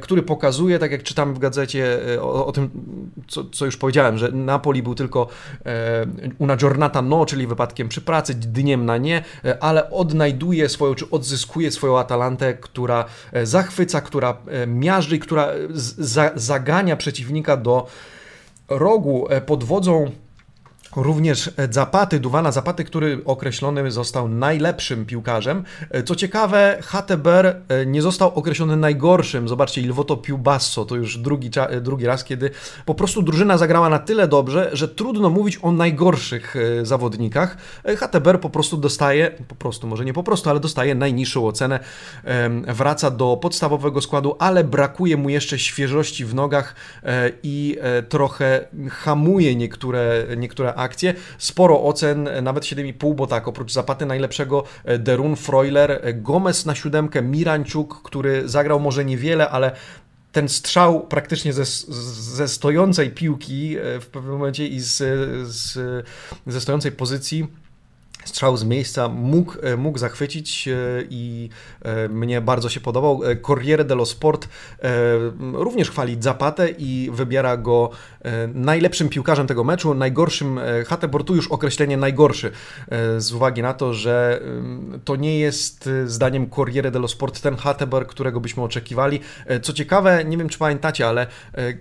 który 0.00 0.22
pokazuje, 0.22 0.78
tak 0.78 0.92
jak 0.92 1.02
czytam 1.02 1.34
w 1.34 1.38
gazecie 1.38 1.98
o, 2.20 2.46
o 2.46 2.52
tym, 2.52 2.70
co, 3.28 3.44
co, 3.44 3.64
już 3.64 3.76
powiedziałem, 3.76 4.18
że 4.18 4.32
Napoli 4.32 4.82
był 4.82 4.94
tylko 4.94 5.28
una 6.38 6.56
giornata 6.56 7.02
no, 7.02 7.26
czyli 7.26 7.46
wypadkiem 7.46 7.88
przy 7.88 8.00
pracy, 8.00 8.34
dniem 8.34 8.86
na 8.86 8.96
nie, 8.96 9.24
ale 9.60 9.90
odnajduje 9.90 10.68
swoją, 10.68 10.94
czy 10.94 11.10
odzyskuje 11.10 11.70
swoją 11.70 11.98
Atalantę, 11.98 12.54
która 12.54 13.04
zachwyca, 13.42 14.00
która 14.00 14.36
miażdży, 14.66 15.18
która 15.18 15.48
zagania 16.34 16.96
przeciwnika 16.96 17.56
do 17.56 17.86
rogu 18.68 19.26
e, 19.30 19.40
pod 19.40 19.64
wodzą 19.64 20.10
Również 20.96 21.50
Zapaty, 21.70 22.20
Duwana 22.20 22.52
Zapaty, 22.52 22.84
który 22.84 23.20
określony 23.24 23.90
został 23.90 24.28
najlepszym 24.28 25.06
piłkarzem. 25.06 25.64
E, 25.90 26.02
co 26.02 26.16
ciekawe, 26.16 26.78
Hateber 26.82 27.60
e, 27.68 27.86
nie 27.86 28.02
został 28.02 28.34
określony 28.34 28.76
najgorszym. 28.76 29.48
Zobaczcie, 29.48 29.80
Ilvoto 29.80 30.16
Piubasso 30.16 30.84
to 30.84 30.96
już 30.96 31.18
drugi, 31.18 31.50
drugi 31.80 32.06
raz, 32.06 32.24
kiedy 32.24 32.50
po 32.86 32.94
prostu 32.94 33.22
drużyna 33.22 33.58
zagrała 33.58 33.88
na 33.88 33.98
tyle 33.98 34.28
dobrze, 34.28 34.70
że 34.72 34.88
trudno 34.88 35.30
mówić 35.30 35.58
o 35.62 35.72
najgorszych 35.72 36.54
zawodnikach. 36.82 37.56
Hateber 37.98 38.40
po 38.40 38.50
prostu 38.50 38.76
dostaje, 38.76 39.30
po 39.48 39.54
prostu, 39.54 39.86
może 39.86 40.04
nie 40.04 40.12
po 40.12 40.22
prostu, 40.22 40.50
ale 40.50 40.60
dostaje 40.60 40.94
najniższą 40.94 41.46
ocenę. 41.46 41.80
Wraca 42.66 43.10
do 43.10 43.36
podstawowego 43.36 44.00
składu, 44.00 44.36
ale 44.38 44.64
brakuje 44.64 45.16
mu 45.16 45.28
jeszcze 45.28 45.58
świeżości 45.58 46.24
w 46.24 46.34
nogach 46.34 46.74
i 47.42 47.78
trochę 48.08 48.68
hamuje 48.90 49.56
niektóre, 49.56 50.26
niektóre 50.36 50.77
akcje. 50.78 51.14
Sporo 51.38 51.82
ocen, 51.82 52.28
nawet 52.42 52.64
7,5, 52.64 53.14
bo 53.14 53.26
tak, 53.26 53.48
oprócz 53.48 53.72
Zapaty 53.72 54.06
najlepszego 54.06 54.64
e, 54.84 54.98
Derun, 54.98 55.36
Freuler, 55.36 56.00
e, 56.02 56.14
Gomez 56.14 56.66
na 56.66 56.74
siódemkę, 56.74 57.22
Mirańczuk, 57.22 58.02
który 58.02 58.48
zagrał 58.48 58.80
może 58.80 59.04
niewiele, 59.04 59.50
ale 59.50 59.72
ten 60.32 60.48
strzał 60.48 61.06
praktycznie 61.06 61.52
ze, 61.52 61.64
ze 62.34 62.48
stojącej 62.48 63.10
piłki 63.10 63.76
e, 63.76 64.00
w 64.00 64.06
pewnym 64.06 64.32
momencie 64.32 64.66
i 64.66 64.80
z, 64.80 64.96
z, 65.48 65.78
ze 66.46 66.60
stojącej 66.60 66.92
pozycji 66.92 67.46
strzał 68.28 68.56
z 68.56 68.64
miejsca 68.64 69.08
mógł, 69.08 69.54
e, 69.62 69.76
mógł 69.76 69.98
zachwycić 69.98 70.68
e, 70.68 70.72
i 71.10 71.48
e, 71.82 72.08
mnie 72.08 72.40
bardzo 72.40 72.68
się 72.68 72.80
podobał. 72.80 73.20
Corriere 73.46 73.84
dello 73.84 74.06
Sport 74.06 74.48
również 75.52 75.90
chwali 75.90 76.16
Zapatę 76.20 76.68
i 76.78 77.10
wybiera 77.12 77.56
go 77.56 77.90
najlepszym 78.54 79.08
piłkarzem 79.08 79.46
tego 79.46 79.64
meczu, 79.64 79.94
najgorszym 79.94 80.60
Hatebor, 80.86 81.24
tu 81.24 81.34
już 81.34 81.48
określenie 81.48 81.96
najgorszy, 81.96 82.50
z 83.18 83.32
uwagi 83.32 83.62
na 83.62 83.74
to, 83.74 83.94
że 83.94 84.42
to 85.04 85.16
nie 85.16 85.38
jest 85.38 85.88
zdaniem 86.04 86.50
Corriere 86.50 86.90
dello 86.90 87.08
Sport 87.08 87.40
ten 87.40 87.56
Hatebor, 87.56 88.06
którego 88.06 88.40
byśmy 88.40 88.62
oczekiwali. 88.62 89.20
Co 89.62 89.72
ciekawe, 89.72 90.24
nie 90.24 90.36
wiem 90.36 90.48
czy 90.48 90.58
pamiętacie, 90.58 91.08
ale 91.08 91.26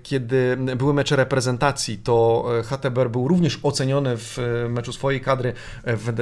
kiedy 0.04 0.58
były 0.78 0.94
mecze 0.94 1.16
reprezentacji, 1.16 1.98
to 1.98 2.46
Hatebor 2.66 3.12
był 3.12 3.28
również 3.28 3.60
oceniony 3.64 4.18
w 4.18 4.38
meczu 4.70 4.94
swojej 4.94 5.22
kadry 5.22 5.54
w 5.84 6.14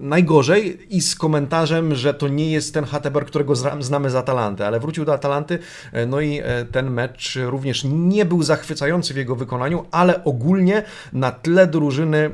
najgorzej 0.00 0.78
i 0.96 1.00
z 1.00 1.16
komentarzem, 1.16 1.94
że 1.94 2.14
to 2.14 2.28
nie 2.28 2.52
jest 2.52 2.74
ten 2.74 2.84
Hatteberg, 2.84 3.28
którego 3.28 3.56
znamy 3.80 4.10
z 4.10 4.14
Atalanty, 4.14 4.66
ale 4.66 4.80
wrócił 4.80 5.04
do 5.04 5.14
Atalanty, 5.14 5.58
e, 5.92 6.06
no 6.06 6.20
i 6.20 6.40
e, 6.42 6.64
ten 6.64 6.90
mecz 6.90 7.38
również 7.46 7.84
nie 7.84 8.24
był 8.24 8.42
zachwycający 8.42 9.14
w 9.14 9.16
jego 9.16 9.36
wykonaniu, 9.36 9.84
ale 9.90 10.24
ogólnie 10.24 10.82
na 11.12 11.30
tle 11.30 11.66
drużyny 11.66 12.30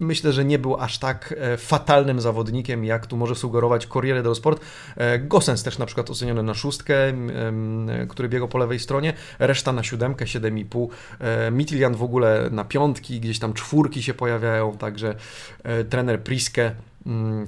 myślę, 0.00 0.32
że 0.32 0.44
nie 0.44 0.58
był 0.58 0.76
aż 0.76 0.98
tak 0.98 1.34
e, 1.38 1.56
fatalnym 1.56 2.20
zawodnikiem, 2.20 2.84
jak 2.84 3.06
tu 3.06 3.16
może 3.16 3.34
sugerować 3.34 3.86
Corriere 3.86 4.22
dello 4.22 4.34
Sport. 4.34 4.60
Gosens 5.20 5.62
też 5.62 5.78
na 5.78 5.86
przykład 5.86 6.10
oceniony 6.10 6.42
na 6.42 6.54
szóstkę, 6.54 6.94
który 8.08 8.28
biegał 8.28 8.48
po 8.48 8.58
lewej 8.58 8.78
stronie, 8.78 9.12
reszta 9.38 9.72
na 9.72 9.82
siódemkę, 9.82 10.24
7,5. 10.24 10.88
Mitilian 11.52 11.94
w 11.94 12.02
ogóle 12.02 12.48
na 12.50 12.64
piątki, 12.64 13.20
gdzieś 13.20 13.38
tam 13.38 13.52
czwórki 13.52 14.02
się 14.02 14.14
pojawiają, 14.14 14.76
także 14.76 15.14
trener 15.90 16.22
Priske 16.22 16.39
близко 16.40 16.74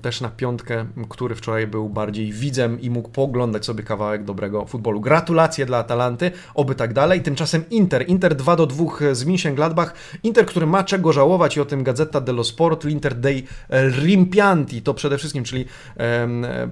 też 0.02 0.20
na 0.20 0.28
piątkę, 0.28 0.86
który 1.08 1.34
wczoraj 1.34 1.66
był 1.66 1.88
bardziej 1.88 2.32
widzem 2.32 2.80
i 2.80 2.90
mógł 2.90 3.08
poglądać 3.08 3.64
sobie 3.64 3.84
kawałek 3.84 4.24
dobrego 4.24 4.66
futbolu. 4.66 5.00
Gratulacje 5.00 5.66
dla 5.66 5.78
Atalanty, 5.78 6.30
oby 6.54 6.74
tak 6.74 6.92
dalej. 6.92 7.22
Tymczasem 7.22 7.64
Inter, 7.70 8.08
Inter 8.08 8.34
2 8.34 8.56
do 8.56 8.66
2 8.66 8.84
z 9.12 9.24
Mönchengladbach. 9.24 9.90
Inter, 10.22 10.46
który 10.46 10.66
ma 10.66 10.84
czego 10.84 11.12
żałować 11.12 11.56
i 11.56 11.60
o 11.60 11.64
tym 11.64 11.82
Gazeta 11.82 12.20
dello 12.20 12.44
Sport, 12.44 12.84
Inter 12.84 13.14
dei 13.14 13.46
rimpianti, 13.70 14.82
to 14.82 14.94
przede 14.94 15.18
wszystkim, 15.18 15.44
czyli 15.44 15.64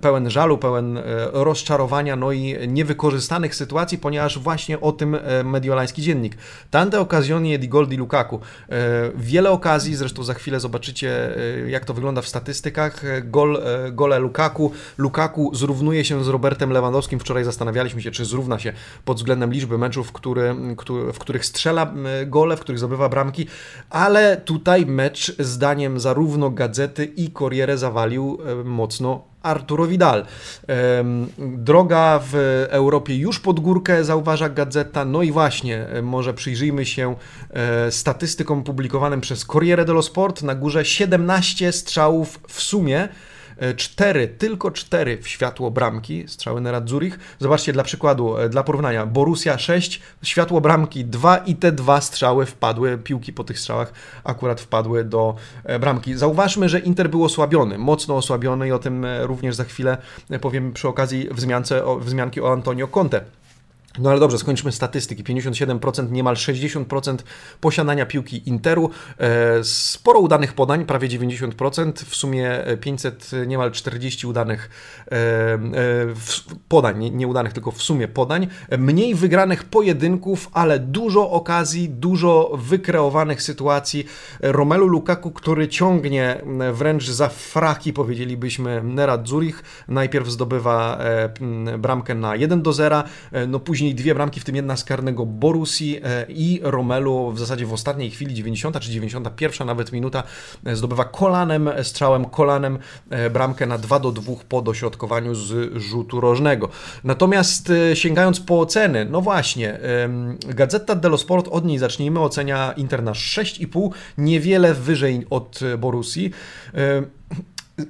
pełen 0.01 0.31
żalu, 0.31 0.59
pełen 0.59 0.99
e, 0.99 1.03
rozczarowania, 1.33 2.17
no 2.17 2.33
i 2.33 2.69
niewykorzystanych 2.69 3.55
sytuacji, 3.55 3.99
ponieważ 3.99 4.39
właśnie 4.39 4.81
o 4.81 4.93
tym 4.93 5.15
e, 5.15 5.45
mediolański 5.45 6.03
dziennik. 6.03 6.37
Tante 6.71 7.01
occasioni 7.01 7.59
di 7.59 7.69
gol 7.69 7.89
di 7.89 7.97
Lukaku. 7.97 8.41
E, 8.69 9.11
wiele 9.17 9.51
okazji, 9.51 9.97
zresztą 9.97 10.23
za 10.23 10.35
chwilę 10.35 10.61
zobaczycie, 10.61 11.35
jak 11.67 11.85
to 11.85 11.95
wygląda 11.95 12.23
w 12.23 12.29
statystykach, 12.29 12.70
statystykach 12.71 13.05
e, 13.05 13.23
gol, 13.23 13.57
e, 13.57 13.93
gole 13.93 14.19
Lukaku. 14.19 14.73
Lukaku 14.99 15.51
zrównuje 15.55 16.05
się 16.05 16.25
z 16.25 16.29
Robertem 16.29 16.71
Lewandowskim. 16.71 17.19
Wczoraj 17.19 17.45
zastanawialiśmy 17.45 18.03
się, 18.03 18.11
czy 18.11 18.25
zrówna 18.25 18.59
się 18.59 18.73
pod 19.05 19.17
względem 19.17 19.53
liczby 19.53 19.79
meczów, 19.79 20.13
który, 20.13 20.55
w 21.13 21.19
których 21.19 21.45
strzela 21.45 21.95
gole, 22.27 22.57
w 22.57 22.61
których 22.61 22.79
zdobywa 22.79 23.09
bramki, 23.09 23.47
ale 23.91 24.37
tutaj 24.37 24.87
mecz 24.87 25.37
zdaniem 25.39 26.01
zarówno 26.01 26.51
Gazety 26.51 27.05
i 27.05 27.31
Corriere 27.31 27.79
zawalił 27.79 28.39
e, 28.47 28.65
mocno 28.65 29.31
Arturo 29.43 29.87
Vidal. 29.87 30.27
Droga 31.39 32.21
w 32.33 32.35
Europie 32.71 33.17
już 33.17 33.41
pod 33.41 33.61
górkę, 33.61 34.05
zauważa 34.05 34.49
Gazeta. 34.49 35.05
No 35.05 35.23
i 35.23 35.33
właśnie, 35.33 35.87
może 36.03 36.35
przyjrzyjmy 36.35 36.87
się 36.87 37.17
statystykom 37.91 38.65
publikowanym 38.65 39.21
przez 39.21 39.47
Corriere 39.47 39.85
dello 39.85 40.03
Sport. 40.03 40.43
Na 40.43 40.55
górze 40.55 40.85
17 40.85 41.73
strzałów 41.73 42.41
w 42.49 42.63
sumie 42.63 43.09
E, 43.09 43.30
cztery, 43.77 44.29
tylko 44.29 44.71
cztery 44.71 45.19
w 45.23 45.29
światło 45.29 45.71
bramki, 45.71 46.25
strzały 46.29 46.61
Nerad 46.61 46.89
Zurich. 46.89 47.19
Zobaczcie 47.39 47.73
dla 47.73 47.83
przykładu, 47.83 48.37
e, 48.37 48.49
dla 48.49 48.63
porównania, 48.63 49.07
Borussia 49.07 49.59
6, 49.59 50.01
światło 50.23 50.61
bramki 50.61 51.05
2 51.05 51.37
i 51.37 51.55
te 51.55 51.73
dwa 51.73 52.01
strzały 52.01 52.47
wpadły, 52.47 52.99
piłki 52.99 53.33
po 53.33 53.45
tych 53.45 53.59
strzałach 53.59 53.93
akurat 54.25 54.61
wpadły 54.61 55.05
do 55.05 55.35
e, 55.65 55.79
bramki. 55.79 56.15
Zauważmy, 56.15 56.69
że 56.69 56.79
Inter 56.79 57.11
był 57.11 57.25
osłabiony, 57.25 57.79
mocno 57.79 58.17
osłabiony 58.17 58.69
i 58.69 58.73
o 58.73 58.79
tym 58.79 59.07
również 59.21 59.55
za 59.55 59.65
chwilę 59.65 59.97
powiem 60.41 60.73
przy 60.73 60.89
okazji 60.89 61.29
wzmiance, 61.31 61.83
wzmianki 62.01 62.41
o 62.41 62.53
Antonio 62.53 62.89
Conte. 62.89 63.25
No 64.01 64.11
ale 64.11 64.21
dobrze, 64.21 64.39
skończmy 64.39 64.73
statystyki. 64.73 65.25
57%, 65.25 66.11
niemal 66.11 66.35
60% 66.35 67.17
posiadania 67.61 68.07
piłki 68.07 68.49
Interu, 68.49 68.91
e, 69.19 69.65
sporo 69.65 70.21
udanych 70.21 70.53
podań, 70.53 70.87
prawie 70.87 71.09
90%, 71.09 71.93
w 72.05 72.17
sumie 72.17 72.65
500, 72.81 73.31
niemal 73.47 73.73
40 73.73 74.27
udanych 74.27 74.71
e, 75.07 75.15
e, 75.15 75.59
podań, 76.69 77.11
nie 77.13 77.29
udanych, 77.29 77.53
tylko 77.53 77.71
w 77.71 77.83
sumie 77.83 78.09
podań, 78.09 78.47
mniej 78.79 79.15
wygranych 79.15 79.65
pojedynków, 79.65 80.49
ale 80.53 80.79
dużo 80.79 81.31
okazji, 81.31 81.89
dużo 81.89 82.51
wykreowanych 82.55 83.43
sytuacji. 83.43 84.07
Romelu 84.41 84.87
Lukaku, 84.87 85.31
który 85.31 85.69
ciągnie 85.69 86.43
wręcz 86.73 87.09
za 87.09 87.29
fraki, 87.29 87.93
powiedzielibyśmy, 87.93 88.83
Nerad 88.83 89.29
Zurich, 89.29 89.63
najpierw 89.89 90.29
zdobywa 90.29 90.99
bramkę 91.79 92.15
na 92.15 92.37
1 92.37 92.63
do 92.63 92.73
0, 92.73 93.03
no 93.49 93.61
później 93.61 93.90
później 93.91 93.95
dwie 94.05 94.15
bramki, 94.15 94.41
w 94.41 94.45
tym 94.45 94.57
jedna 94.57 94.77
z 94.77 94.85
karnego 94.85 95.27
Borusi 95.27 96.01
e, 96.05 96.27
i 96.29 96.61
Romelu 96.63 97.33
w 97.33 97.39
zasadzie 97.39 97.67
w 97.67 97.73
ostatniej 97.73 98.11
chwili, 98.11 98.35
90 98.35 98.81
czy 98.81 98.91
91 98.91 99.67
nawet 99.67 99.93
minuta, 99.93 100.23
e, 100.65 100.77
zdobywa 100.77 101.05
kolanem, 101.05 101.69
e, 101.69 101.85
strzałem 101.85 102.25
kolanem 102.25 102.79
bramkę 103.31 103.67
na 103.67 103.79
2 103.79 103.99
do 103.99 104.13
2 104.13 104.33
po 104.49 104.63
dośrodkowaniu 104.63 105.35
z 105.35 105.79
rzutu 105.79 106.21
rożnego. 106.21 106.69
Natomiast 107.05 107.73
sięgając 107.95 108.41
po 108.41 108.61
oceny, 108.61 109.05
no 109.05 109.21
właśnie, 109.21 109.79
Gazeta 110.49 110.95
dello 110.95 111.19
Sport, 111.19 111.49
od 111.51 111.65
niej 111.65 111.79
zacznijmy, 111.79 112.21
ocenia 112.21 112.73
Inter 112.73 113.03
na 113.03 113.13
6,5, 113.13 113.91
niewiele 114.19 114.75
wyżej 114.75 115.27
od 115.31 115.61
Borusi. 115.79 116.31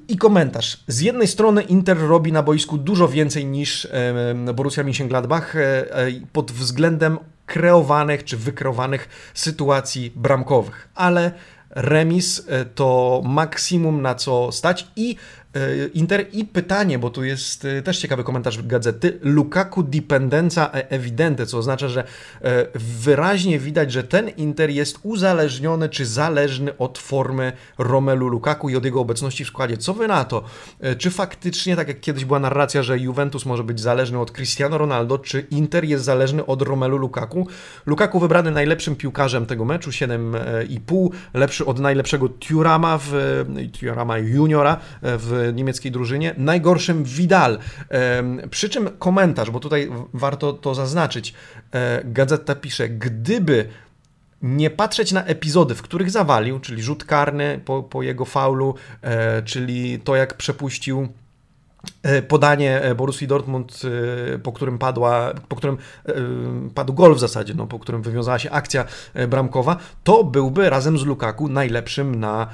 I 0.08 0.16
komentarz. 0.16 0.84
Z 0.86 1.00
jednej 1.00 1.28
strony 1.28 1.62
Inter 1.62 1.98
robi 1.98 2.32
na 2.32 2.42
boisku 2.42 2.78
dużo 2.78 3.08
więcej 3.08 3.46
niż 3.46 3.88
Borussia 4.54 4.84
Mönchengladbach 4.84 5.56
e, 5.56 5.94
e, 5.96 6.10
pod 6.32 6.52
względem 6.52 7.18
kreowanych 7.46 8.24
czy 8.24 8.36
wykreowanych 8.36 9.08
sytuacji 9.34 10.12
bramkowych, 10.16 10.88
ale 10.94 11.32
remis 11.70 12.44
e, 12.48 12.64
to 12.64 13.22
maksimum 13.24 14.02
na 14.02 14.14
co 14.14 14.52
stać 14.52 14.86
i 14.96 15.16
Inter 15.94 16.26
i 16.32 16.44
pytanie, 16.44 16.98
bo 16.98 17.10
tu 17.10 17.24
jest 17.24 17.64
e, 17.64 17.82
też 17.82 17.98
ciekawy 17.98 18.24
komentarz 18.24 18.62
gazety. 18.62 19.18
Lukaku 19.22 19.82
dipendenza 19.82 20.70
evidente, 20.70 21.46
co 21.46 21.58
oznacza, 21.58 21.88
że 21.88 22.04
e, 22.42 22.66
wyraźnie 22.74 23.58
widać, 23.58 23.92
że 23.92 24.04
ten 24.04 24.28
Inter 24.28 24.70
jest 24.70 24.98
uzależniony 25.02 25.88
czy 25.88 26.06
zależny 26.06 26.76
od 26.78 26.98
formy 26.98 27.52
Romelu 27.78 28.28
Lukaku 28.28 28.68
i 28.68 28.76
od 28.76 28.84
jego 28.84 29.00
obecności 29.00 29.44
w 29.44 29.48
składzie. 29.48 29.76
Co 29.76 29.94
wy 29.94 30.08
na 30.08 30.24
to? 30.24 30.44
Czy 30.98 31.10
faktycznie, 31.10 31.76
tak 31.76 31.88
jak 31.88 32.00
kiedyś 32.00 32.24
była 32.24 32.38
narracja, 32.38 32.82
że 32.82 32.98
Juventus 32.98 33.46
może 33.46 33.64
być 33.64 33.80
zależny 33.80 34.18
od 34.18 34.32
Cristiano 34.32 34.78
Ronaldo, 34.78 35.18
czy 35.18 35.46
Inter 35.50 35.84
jest 35.84 36.04
zależny 36.04 36.46
od 36.46 36.62
Romelu 36.62 36.96
Lukaku? 36.96 37.46
Lukaku 37.86 38.20
wybrany 38.20 38.50
najlepszym 38.50 38.96
piłkarzem 38.96 39.46
tego 39.46 39.64
meczu, 39.64 39.90
7,5, 39.90 41.08
lepszy 41.34 41.66
od 41.66 41.78
najlepszego 41.78 42.28
Turama 42.28 42.98
w 43.02 43.44
Turama 43.80 44.18
juniora 44.18 44.76
w 45.02 45.39
niemieckiej 45.52 45.92
drużynie, 45.92 46.34
najgorszym 46.38 47.04
Vidal. 47.04 47.58
Przy 48.50 48.68
czym 48.68 48.90
komentarz, 48.98 49.50
bo 49.50 49.60
tutaj 49.60 49.90
warto 50.14 50.52
to 50.52 50.74
zaznaczyć, 50.74 51.34
e, 51.72 52.02
Gazeta 52.04 52.54
pisze, 52.54 52.88
gdyby 52.88 53.68
nie 54.42 54.70
patrzeć 54.70 55.12
na 55.12 55.24
epizody, 55.24 55.74
w 55.74 55.82
których 55.82 56.10
zawalił, 56.10 56.60
czyli 56.60 56.82
rzut 56.82 57.04
karny 57.04 57.60
po, 57.64 57.82
po 57.82 58.02
jego 58.02 58.24
faulu, 58.24 58.74
e, 59.02 59.42
czyli 59.42 60.00
to 60.00 60.16
jak 60.16 60.34
przepuścił 60.34 61.08
podanie 62.28 62.82
e, 62.82 62.94
Borussii 62.94 63.26
Dortmund, 63.26 63.82
e, 64.34 64.38
po 64.38 64.52
którym 64.52 64.78
padła, 64.78 65.32
po 65.48 65.56
którym 65.56 65.76
padł 66.74 66.92
gol 66.92 67.14
w 67.14 67.20
zasadzie, 67.20 67.54
no, 67.54 67.66
po 67.66 67.78
którym 67.78 68.02
wywiązała 68.02 68.38
się 68.38 68.50
akcja 68.50 68.84
bramkowa, 69.28 69.76
to 70.04 70.24
byłby 70.24 70.70
razem 70.70 70.98
z 70.98 71.04
Lukaku 71.04 71.48
najlepszym 71.48 72.14
na 72.14 72.46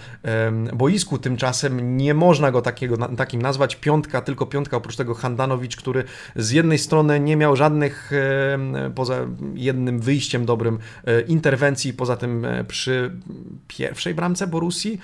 boisku. 0.72 1.18
Tymczasem 1.18 1.96
nie 1.96 2.14
można 2.14 2.50
go 2.50 2.62
takiego, 2.62 2.96
takim 3.16 3.42
nazwać. 3.42 3.76
Piątka, 3.76 4.20
tylko 4.20 4.46
piątka, 4.46 4.76
oprócz 4.76 4.96
tego 4.96 5.14
Handanowicz, 5.14 5.76
który 5.76 6.04
z 6.36 6.50
jednej 6.50 6.78
strony 6.78 7.20
nie 7.20 7.36
miał 7.36 7.56
żadnych, 7.56 8.10
poza 8.94 9.26
jednym 9.54 10.00
wyjściem 10.00 10.46
dobrym, 10.46 10.78
interwencji, 11.28 11.94
poza 11.94 12.16
tym 12.16 12.46
przy 12.68 13.10
pierwszej 13.68 14.14
bramce 14.14 14.46
Borussii, 14.46 15.00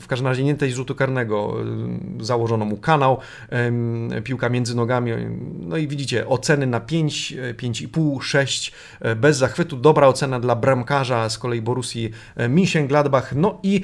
w 0.00 0.06
każdym 0.08 0.26
razie 0.26 0.44
nie 0.44 0.54
tej 0.54 0.72
rzutu 0.72 0.94
karnego, 0.94 1.54
założono 2.20 2.64
mu 2.64 2.76
kanał, 2.76 3.20
piłka 4.24 4.48
między 4.48 4.76
nogami. 4.76 5.12
No 5.58 5.76
i 5.76 5.88
widzicie, 5.88 6.28
oceny 6.28 6.66
na 6.66 6.80
5, 6.80 7.34
5,5, 7.56 8.22
6 8.22 8.72
bez 9.16 9.36
zachwytu. 9.36 9.76
Dobra 9.76 10.06
ocena 10.06 10.40
dla 10.40 10.56
bramkarza 10.56 11.28
z 11.28 11.38
kolei 11.38 11.62
Borussii 11.62 12.10
Mönchengladbach. 12.36 13.22
No 13.36 13.58
i 13.62 13.80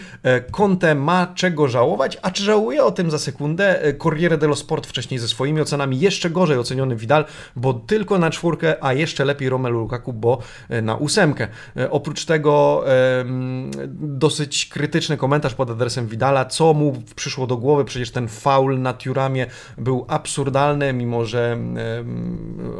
Conte 0.50 0.94
ma 0.94 1.26
czego 1.34 1.68
żałować, 1.68 2.18
a 2.22 2.30
czy 2.30 2.42
żałuje 2.42 2.84
o 2.84 2.90
tym 2.90 3.10
za 3.10 3.18
sekundę? 3.18 3.94
Corriere 4.02 4.38
dello 4.38 4.56
Sport 4.56 4.86
wcześniej 4.86 5.20
ze 5.20 5.28
swoimi 5.28 5.60
ocenami 5.60 6.00
jeszcze 6.00 6.30
gorzej 6.30 6.58
oceniony 6.58 6.96
Vidal, 6.96 7.24
bo 7.56 7.74
tylko 7.74 8.18
na 8.18 8.30
czwórkę, 8.30 8.84
a 8.84 8.92
jeszcze 8.92 9.24
lepiej 9.24 9.48
Romelu 9.48 9.78
Lukaku, 9.78 10.12
bo 10.12 10.38
na 10.82 10.96
ósemkę. 10.96 11.48
Oprócz 11.90 12.24
tego 12.24 12.84
dosyć 13.98 14.66
krytyczny 14.66 15.16
komentarz 15.16 15.54
pod 15.54 15.70
adresem 15.70 16.06
Vidala, 16.06 16.44
co 16.44 16.74
mu 16.74 17.02
przyszło 17.16 17.46
do 17.46 17.56
głowy, 17.56 17.84
przecież 17.84 18.10
ten 18.10 18.28
faul 18.28 18.80
na 18.80 18.94
Był 19.78 20.04
absurdalny, 20.08 20.92
mimo 20.92 21.24
że 21.24 21.58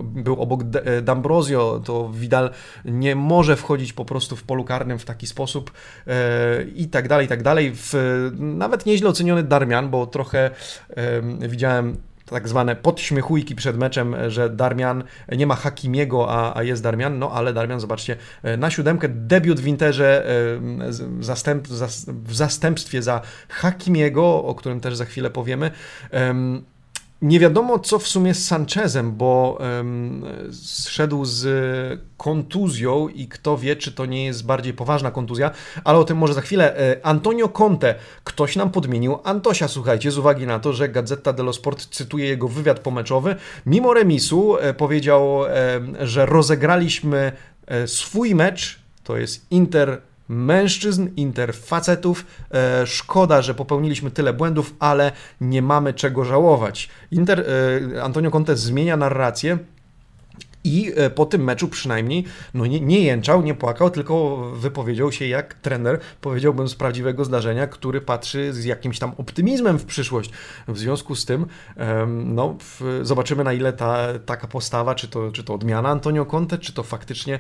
był 0.03 0.43
obok 0.43 0.63
D'Ambrosio, 1.03 1.81
to 1.85 2.11
Vidal 2.15 2.51
nie 2.85 3.17
może 3.17 3.57
wchodzić 3.57 3.93
po 3.93 4.05
prostu 4.05 4.37
w 4.37 4.43
polu 4.43 4.65
karnym 4.65 4.99
w 4.99 5.05
taki 5.05 5.27
sposób 5.27 5.73
e, 6.07 6.63
i 6.63 6.89
tak 6.89 7.09
dalej, 7.09 7.27
i 7.27 7.29
tak 7.29 7.43
dalej. 7.43 7.73
W, 7.75 7.95
nawet 8.39 8.87
nieźle 8.87 9.09
oceniony 9.09 9.43
Darmian, 9.43 9.91
bo 9.91 10.07
trochę 10.07 10.51
widziałem 11.41 11.97
tak 12.31 12.49
zwane 12.49 12.77
podśmiechujki 12.77 13.55
przed 13.55 13.77
meczem, 13.77 14.17
że 14.29 14.51
Darmian 14.51 15.05
nie 15.37 15.47
ma 15.47 15.55
Hakimiego, 15.55 16.31
a, 16.31 16.59
a 16.59 16.63
jest 16.63 16.83
Darmian, 16.83 17.19
no 17.19 17.31
ale 17.31 17.53
Darmian, 17.53 17.81
zobaczcie, 17.81 18.17
e, 18.43 18.57
na 18.57 18.71
siódemkę 18.71 19.09
debiut 19.09 19.61
w 19.61 19.67
Interze 19.67 20.27
e, 20.27 20.93
zastęp, 21.21 21.69
w 22.09 22.35
zastępstwie 22.35 23.03
za 23.03 23.21
Hakimiego, 23.49 24.45
o 24.45 24.55
którym 24.55 24.81
też 24.81 24.97
za 24.97 25.05
chwilę 25.05 25.31
powiemy. 25.31 25.71
Nie 27.23 27.41
wiadomo, 27.41 27.79
co 27.79 27.99
w 27.99 28.09
sumie 28.09 28.35
z 28.35 28.47
Sanchezem, 28.47 29.13
bo 29.13 29.59
um, 29.61 30.25
zszedł 30.53 31.25
z 31.25 32.01
kontuzją 32.17 33.09
i 33.09 33.29
kto 33.29 33.59
wie, 33.59 33.77
czy 33.77 33.93
to 33.93 34.07
nie 34.07 34.25
jest 34.25 34.47
bardziej 34.47 34.73
poważna 34.75 35.11
kontuzja, 35.11 35.51
ale 35.85 35.99
o 35.99 36.05
tym 36.05 36.19
może 36.19 36.35
za 36.35 36.41
chwilę. 36.41 36.79
E, 36.79 37.07
Antonio 37.07 37.49
Conte, 37.49 37.95
ktoś 38.25 38.57
nam 38.57 38.71
podmienił 38.71 39.19
Antosia, 39.25 39.69
słuchajcie, 39.69 40.11
z 40.11 40.19
uwagi 40.19 40.47
na 40.47 40.59
to, 40.59 40.73
że 40.73 40.89
Gazeta 40.89 41.33
dello 41.33 41.53
Sport 41.53 41.87
cytuje 41.87 42.27
jego 42.27 42.49
wywiad 42.49 42.79
pomeczowy. 42.79 43.37
Mimo 43.67 43.95
remisu 43.95 44.59
e, 44.59 44.75
powiedział, 44.75 45.47
e, 45.47 45.81
że 46.01 46.27
rozegraliśmy 46.27 47.33
swój 47.87 48.35
mecz, 48.35 48.79
to 49.05 49.17
jest 49.17 49.47
Inter 49.51 50.01
mężczyzn, 50.29 51.09
interfacetów. 51.17 52.27
E, 52.51 52.87
szkoda, 52.87 53.43
że 53.43 53.55
popełniliśmy 53.55 54.11
tyle 54.11 54.33
błędów, 54.33 54.75
ale 54.79 55.13
nie 55.41 55.63
mamy 55.63 55.95
czego 55.95 56.25
żałować. 56.25 56.89
Inter, 57.11 57.45
e, 57.95 58.03
Antonio 58.03 58.31
Conte 58.31 58.57
zmienia 58.57 58.97
narrację 58.97 59.59
i 60.69 60.93
e, 60.97 61.11
po 61.11 61.27
tym 61.27 61.45
meczu 61.45 61.69
przynajmniej 61.69 62.25
no 62.55 62.67
nie, 62.67 62.81
nie 62.81 63.01
jęczał, 63.01 63.43
nie 63.43 63.55
płakał, 63.55 63.91
tylko 63.91 64.37
wypowiedział 64.55 65.13
się 65.13 65.27
jak 65.27 65.55
trener, 65.55 66.01
powiedziałbym 66.21 66.69
z 66.69 66.75
prawdziwego 66.75 67.25
zdarzenia, 67.25 67.67
który 67.67 68.01
patrzy 68.01 68.53
z 68.53 68.65
jakimś 68.65 68.99
tam 68.99 69.13
optymizmem 69.19 69.79
w 69.79 69.85
przyszłość. 69.85 70.31
W 70.69 70.79
związku 70.79 71.15
z 71.15 71.25
tym 71.25 71.47
no, 72.25 72.57
zobaczymy 73.03 73.45
na 73.45 73.53
ile 73.53 73.73
ta, 73.73 74.19
taka 74.27 74.47
postawa, 74.47 74.95
czy 74.95 75.09
to, 75.09 75.33
czy 75.33 75.45
to 75.45 75.55
odmiana 75.55 75.89
Antonio 75.89 76.27
Conte, 76.27 76.59
czy 76.59 76.73
to 76.73 76.83
faktycznie 76.83 77.39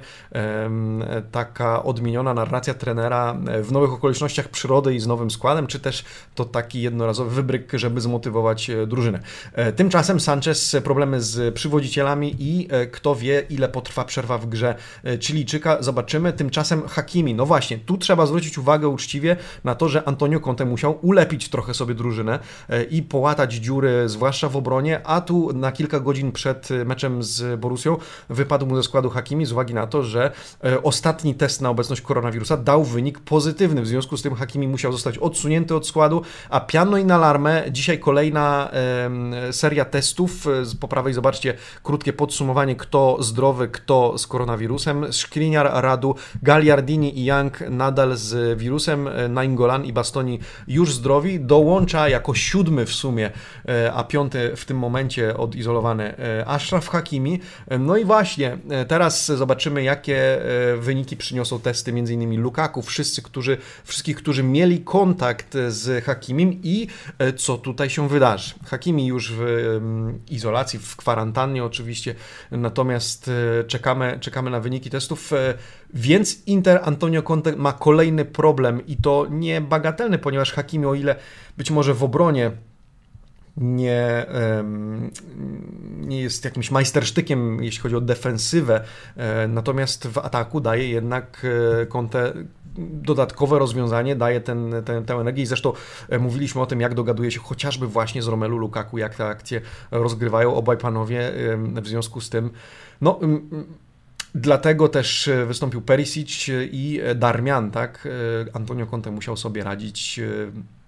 taka 1.30 1.82
odmieniona 1.82 2.34
narracja 2.34 2.74
trenera 2.74 3.36
w 3.62 3.72
nowych 3.72 3.92
okolicznościach 3.92 4.48
przyrody 4.48 4.94
i 4.94 5.00
z 5.00 5.06
nowym 5.06 5.30
składem, 5.30 5.66
czy 5.66 5.80
też 5.80 6.04
to 6.34 6.44
taki 6.44 6.82
jednorazowy 6.82 7.30
wybryk, 7.30 7.72
żeby 7.74 8.00
zmotywować 8.00 8.70
e, 8.70 8.86
drużynę. 8.86 9.20
E, 9.52 9.72
tymczasem 9.72 10.20
Sanchez 10.20 10.76
problemy 10.84 11.22
z 11.22 11.54
przywodzicielami 11.54 12.36
i 12.38 12.68
kto 12.92 13.14
wie, 13.18 13.46
ile 13.50 13.68
potrwa 13.68 14.04
przerwa 14.04 14.38
w 14.38 14.46
grze 14.46 14.74
e, 15.04 15.18
Chilijczyka. 15.18 15.76
Zobaczymy. 15.80 16.32
Tymczasem 16.32 16.88
Hakimi. 16.88 17.34
No 17.34 17.46
właśnie, 17.46 17.78
tu 17.78 17.98
trzeba 17.98 18.26
zwrócić 18.26 18.58
uwagę 18.58 18.88
uczciwie 18.88 19.36
na 19.64 19.74
to, 19.74 19.88
że 19.88 20.08
Antonio 20.08 20.40
Conte 20.40 20.64
musiał 20.64 20.98
ulepić 21.02 21.48
trochę 21.48 21.74
sobie 21.74 21.94
drużynę 21.94 22.38
e, 22.68 22.82
i 22.82 23.02
połatać 23.02 23.54
dziury, 23.54 24.08
zwłaszcza 24.08 24.48
w 24.48 24.56
obronie, 24.56 25.00
a 25.04 25.20
tu 25.20 25.52
na 25.52 25.72
kilka 25.72 26.00
godzin 26.00 26.32
przed 26.32 26.68
meczem 26.84 27.22
z 27.22 27.60
Borusią 27.60 27.96
wypadł 28.28 28.66
mu 28.66 28.76
ze 28.76 28.82
składu 28.82 29.10
Hakimi 29.10 29.46
z 29.46 29.52
uwagi 29.52 29.74
na 29.74 29.86
to, 29.86 30.02
że 30.02 30.30
e, 30.64 30.82
ostatni 30.82 31.34
test 31.34 31.62
na 31.62 31.70
obecność 31.70 32.02
koronawirusa 32.02 32.56
dał 32.56 32.84
wynik 32.84 33.20
pozytywny. 33.20 33.82
W 33.82 33.86
związku 33.86 34.16
z 34.16 34.22
tym 34.22 34.34
Hakimi 34.34 34.68
musiał 34.68 34.92
zostać 34.92 35.18
odsunięty 35.18 35.74
od 35.74 35.86
składu, 35.86 36.22
a 36.50 36.60
piano 36.60 36.98
i 36.98 37.10
alarmę. 37.10 37.64
Dzisiaj 37.70 37.98
kolejna 37.98 38.70
seria 39.52 39.84
testów. 39.84 40.46
Po 40.80 40.88
prawej 40.88 41.14
zobaczcie 41.14 41.54
krótkie 41.82 42.12
podsumowanie, 42.12 42.76
kto 42.76 43.07
zdrowy, 43.20 43.68
kto 43.68 44.18
z 44.18 44.26
koronawirusem. 44.26 45.12
Skriniar, 45.12 45.70
Radu, 45.72 46.14
Gagliardini 46.42 47.18
i 47.18 47.24
Young 47.24 47.60
nadal 47.70 48.16
z 48.16 48.58
wirusem. 48.58 49.08
Nainggolan 49.28 49.84
i 49.84 49.92
Bastoni 49.92 50.38
już 50.68 50.94
zdrowi. 50.94 51.40
Dołącza 51.40 52.08
jako 52.08 52.34
siódmy 52.34 52.86
w 52.86 52.92
sumie, 52.92 53.30
e, 53.68 53.92
a 53.92 54.04
piąty 54.04 54.56
w 54.56 54.64
tym 54.64 54.78
momencie 54.78 55.36
odizolowany 55.36 56.16
e, 56.18 56.48
Ashraf 56.48 56.88
Hakimi. 56.88 57.40
No 57.78 57.96
i 57.96 58.04
właśnie, 58.04 58.58
e, 58.70 58.84
teraz 58.84 59.26
zobaczymy, 59.26 59.82
jakie 59.82 60.38
wyniki 60.78 61.16
przyniosą 61.16 61.60
testy 61.60 61.90
m.in. 61.90 62.40
Lukaku, 62.40 62.82
wszyscy, 62.82 63.22
którzy, 63.22 63.56
wszystkich, 63.84 64.16
którzy 64.16 64.42
mieli 64.42 64.80
kontakt 64.80 65.56
z 65.68 66.04
Hakimim 66.04 66.60
i 66.62 66.86
co 67.36 67.58
tutaj 67.58 67.90
się 67.90 68.08
wydarzy. 68.08 68.54
Hakimi 68.66 69.06
już 69.06 69.32
w 69.32 69.80
izolacji, 70.30 70.78
w 70.78 70.96
kwarantannie 70.96 71.64
oczywiście, 71.64 72.14
natomiast 72.50 72.87
Natomiast 72.88 73.30
e, 73.60 73.64
czekamy, 73.64 74.18
czekamy 74.20 74.50
na 74.50 74.60
wyniki 74.60 74.90
testów. 74.90 75.32
E, 75.32 75.54
więc 75.94 76.46
Inter 76.46 76.80
Antonio 76.82 77.22
Conte 77.22 77.56
ma 77.56 77.72
kolejny 77.72 78.24
problem 78.24 78.86
i 78.86 78.96
to 78.96 79.26
nie 79.30 79.60
bagatelny, 79.60 80.18
ponieważ 80.18 80.52
Hakimi, 80.52 80.86
o 80.86 80.94
ile 80.94 81.16
być 81.56 81.70
może 81.70 81.94
w 81.94 82.04
obronie 82.04 82.50
nie, 83.56 84.26
nie 85.98 86.20
jest 86.20 86.44
jakimś 86.44 86.70
majstersztykiem, 86.70 87.62
jeśli 87.62 87.80
chodzi 87.80 87.96
o 87.96 88.00
defensywę, 88.00 88.84
e, 89.16 89.48
natomiast 89.48 90.06
w 90.06 90.18
ataku 90.18 90.60
daje 90.60 90.88
jednak 90.88 91.46
Conte 91.88 92.32
dodatkowe 92.78 93.58
rozwiązanie, 93.58 94.16
daje 94.16 94.40
ten, 94.40 94.74
ten, 94.84 95.04
tę 95.04 95.14
energię 95.14 95.42
i 95.42 95.46
zresztą 95.46 95.72
mówiliśmy 96.20 96.60
o 96.60 96.66
tym, 96.66 96.80
jak 96.80 96.94
dogaduje 96.94 97.30
się 97.30 97.40
chociażby 97.40 97.86
właśnie 97.86 98.22
z 98.22 98.28
Romelu 98.28 98.58
Lukaku, 98.58 98.98
jak 98.98 99.14
te 99.14 99.26
akcje 99.26 99.60
rozgrywają 99.90 100.54
obaj 100.54 100.76
panowie, 100.76 101.32
w 101.82 101.88
związku 101.88 102.20
z 102.20 102.30
tym 102.30 102.50
no, 103.00 103.20
Dlatego 104.34 104.88
też 104.88 105.28
e, 105.28 105.46
wystąpił 105.46 105.82
Perisic 105.82 106.46
i 106.72 107.00
Darmian, 107.14 107.70
tak? 107.70 108.08
E, 108.50 108.56
Antonio 108.56 108.86
Conte 108.86 109.10
musiał 109.10 109.36
sobie 109.36 109.64
radzić 109.64 110.18
e, 110.18 110.24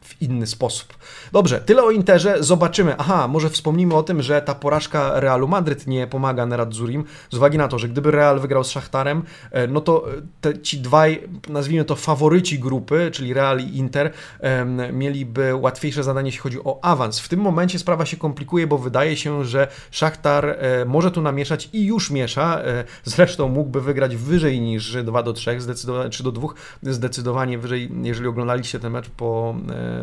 w 0.05 0.23
inny 0.23 0.47
sposób. 0.47 0.95
Dobrze, 1.33 1.61
tyle 1.61 1.83
o 1.83 1.91
Interze. 1.91 2.37
Zobaczymy. 2.41 2.95
Aha, 2.99 3.29
może 3.29 3.51
wspomnimy 3.51 3.95
o 3.95 4.03
tym, 4.03 4.23
że 4.23 4.43
ta 4.43 4.55
porażka 4.55 5.21
Realu 5.21 5.49
Madryt 5.49 5.87
nie 5.87 6.07
pomaga 6.07 6.47
Zurim, 6.71 7.05
z 7.31 7.37
uwagi 7.37 7.59
na 7.59 7.69
to, 7.69 7.79
że 7.79 7.89
gdyby 7.89 8.11
Real 8.11 8.41
wygrał 8.41 8.65
z 8.65 8.71
Szachtarem, 8.71 9.23
e, 9.51 9.67
no 9.67 9.81
to 9.81 10.11
e, 10.11 10.23
te, 10.41 10.59
ci 10.59 10.79
dwaj, 10.79 11.29
nazwijmy 11.49 11.85
to 11.85 11.97
faworyci 11.97 12.59
grupy, 12.59 13.11
czyli 13.13 13.35
Real 13.35 13.61
i 13.61 13.77
Inter, 13.77 14.13
mieliby 14.93 15.55
łatwiejsze 15.55 16.03
zadanie, 16.03 16.29
jeśli 16.29 16.41
chodzi 16.41 16.59
o 16.65 16.85
awans. 16.85 17.21
W 17.21 17.29
tym 17.29 17.41
momencie 17.41 17.79
sprawa 17.79 18.07
się 18.07 18.17
komplikuje, 18.17 18.67
bo 18.67 18.79
wydaje 18.79 19.17
się, 19.17 19.45
że 19.45 19.69
Szachtar 19.91 20.47
e, 20.47 20.85
może 20.85 21.11
tu 21.11 21.23
namieszać 21.23 21.69
i 21.73 21.85
już 21.85 22.11
miesza. 22.11 22.63
Zresztą 23.05 23.49
mógłby 23.49 23.81
wygrać 23.81 24.17
wyżej 24.17 24.61
niż 24.61 24.97
2 25.05 25.23
do 25.23 25.33
3, 25.33 25.61
zdecydowanie, 25.61 26.11
3 26.11 26.23
do 26.23 26.33
2, 26.33 26.49
zdecydowanie 26.83 27.59
wyżej, 27.59 27.91
jeżeli 28.03 28.29
oglądaliście 28.29 28.81
ten 28.81 28.93
mecz 28.93 29.09
po 29.09 29.55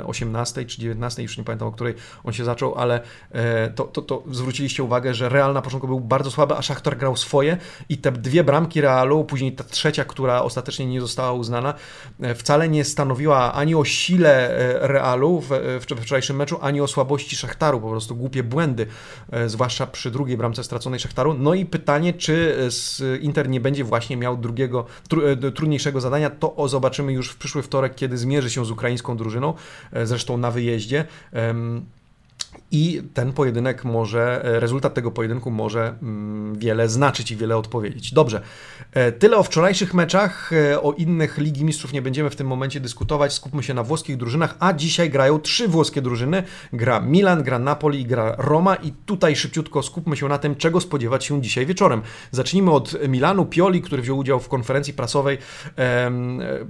18 0.06 0.65
czy 0.65 0.82
19, 0.82 1.23
już 1.23 1.38
nie 1.38 1.43
pamiętam 1.43 1.67
o 1.67 1.71
której 1.71 1.93
on 2.23 2.34
się 2.34 2.45
zaczął, 2.45 2.76
ale 2.76 3.02
e, 3.32 3.69
to, 3.69 3.84
to, 3.84 4.02
to 4.02 4.23
zwróciliście 4.32 4.84
uwagę, 4.84 5.13
że 5.13 5.30
Real 5.30 5.54
na 5.54 5.62
początku 5.62 5.88
był 5.88 6.00
bardzo 6.00 6.32
słaby, 6.32 6.56
a 6.56 6.62
Szachtar 6.62 6.97
grał 6.97 7.15
swoje 7.15 7.58
i 7.89 7.97
te 7.97 8.12
dwie 8.12 8.43
bramki 8.43 8.82
Realu, 8.82 9.23
później 9.23 9.52
ta 9.52 9.63
trzecia, 9.63 10.06
która 10.06 10.41
ostatecznie 10.41 10.86
nie 10.86 11.02
została 11.02 11.32
uznana, 11.32 11.73
e, 12.21 12.36
wcale 12.36 12.69
nie 12.69 12.84
stanowiła 12.84 13.54
ani 13.54 13.76
o 13.76 13.86
sile 13.86 14.50
e, 14.50 14.88
Realu 14.88 15.41
w, 15.41 15.50
w 15.80 16.02
wczorajszym 16.02 16.36
meczu, 16.36 16.58
ani 16.62 16.82
o 16.82 16.88
słabości 16.88 17.36
Szachtaru, 17.36 17.82
po 17.82 17.89
prostu 17.89 18.15
głupie 18.15 18.43
błędy, 18.43 18.88
zwłaszcza 19.47 19.88
przy 19.88 20.12
drugiej 20.12 20.38
bramce 20.38 20.63
straconej 20.63 21.00
Szachtaru. 21.00 21.34
No 21.34 21.54
i 21.54 21.65
pytanie, 21.65 22.13
czy 22.13 22.58
Inter 23.21 23.50
nie 23.50 23.60
będzie 23.60 23.84
właśnie 23.84 24.17
miał 24.17 24.38
drugiego, 24.38 24.86
trudniejszego 25.56 26.02
zadania, 26.02 26.30
to 26.30 26.67
zobaczymy 26.67 27.13
już 27.13 27.30
w 27.30 27.38
przyszły 27.38 27.62
wtorek, 27.62 27.95
kiedy 27.95 28.17
zmierzy 28.17 28.50
się 28.50 28.65
z 28.65 28.71
ukraińską 28.71 29.17
drużyną. 29.17 29.54
E, 29.93 30.05
zresztą 30.05 30.37
na 30.37 30.51
wyjeździe. 30.51 31.05
I 32.71 33.01
ten 33.13 33.34
pojedynek 33.34 33.86
może, 33.86 34.45
e, 34.45 34.60
rezultat 34.60 34.93
tego 34.93 35.12
pojedynku 35.12 35.51
może 35.51 35.95
mm, 36.01 36.60
wiele 36.60 36.89
znaczyć 36.89 37.32
i 37.32 37.36
wiele 37.36 37.58
odpowiedzieć. 37.58 38.13
Dobrze, 38.13 38.41
e, 38.93 39.12
tyle 39.12 39.38
o 39.38 39.43
wczorajszych 39.43 39.93
meczach. 39.93 40.53
E, 40.53 40.82
o 40.82 40.93
innych 40.93 41.38
Ligi 41.38 41.65
Mistrzów 41.65 41.93
nie 41.93 42.01
będziemy 42.01 42.30
w 42.30 42.36
tym 42.36 42.47
momencie 42.47 42.80
dyskutować. 42.80 43.34
Skupmy 43.34 43.63
się 43.63 43.73
na 43.73 43.84
włoskich 43.84 44.17
drużynach, 44.17 44.56
a 44.60 44.73
dzisiaj 44.73 45.10
grają 45.10 45.39
trzy 45.39 45.67
włoskie 45.67 46.01
drużyny. 46.01 46.43
Gra 46.73 46.99
Milan, 46.99 47.43
gra 47.43 47.60
Napoli, 47.60 48.06
gra 48.06 48.36
Roma 48.38 48.75
i 48.75 48.93
tutaj 49.06 49.36
szybciutko 49.36 49.84
skupmy 49.84 50.17
się 50.17 50.27
na 50.27 50.38
tym, 50.38 50.56
czego 50.56 50.82
spodziewać 50.82 51.25
się 51.25 51.41
dzisiaj 51.41 51.65
wieczorem. 51.65 52.01
Zacznijmy 52.32 52.71
od 52.71 53.08
Milanu. 53.08 53.45
Pioli, 53.45 53.82
który 53.82 54.01
wziął 54.01 54.17
udział 54.17 54.39
w 54.39 54.47
konferencji 54.47 54.93
prasowej, 54.93 55.38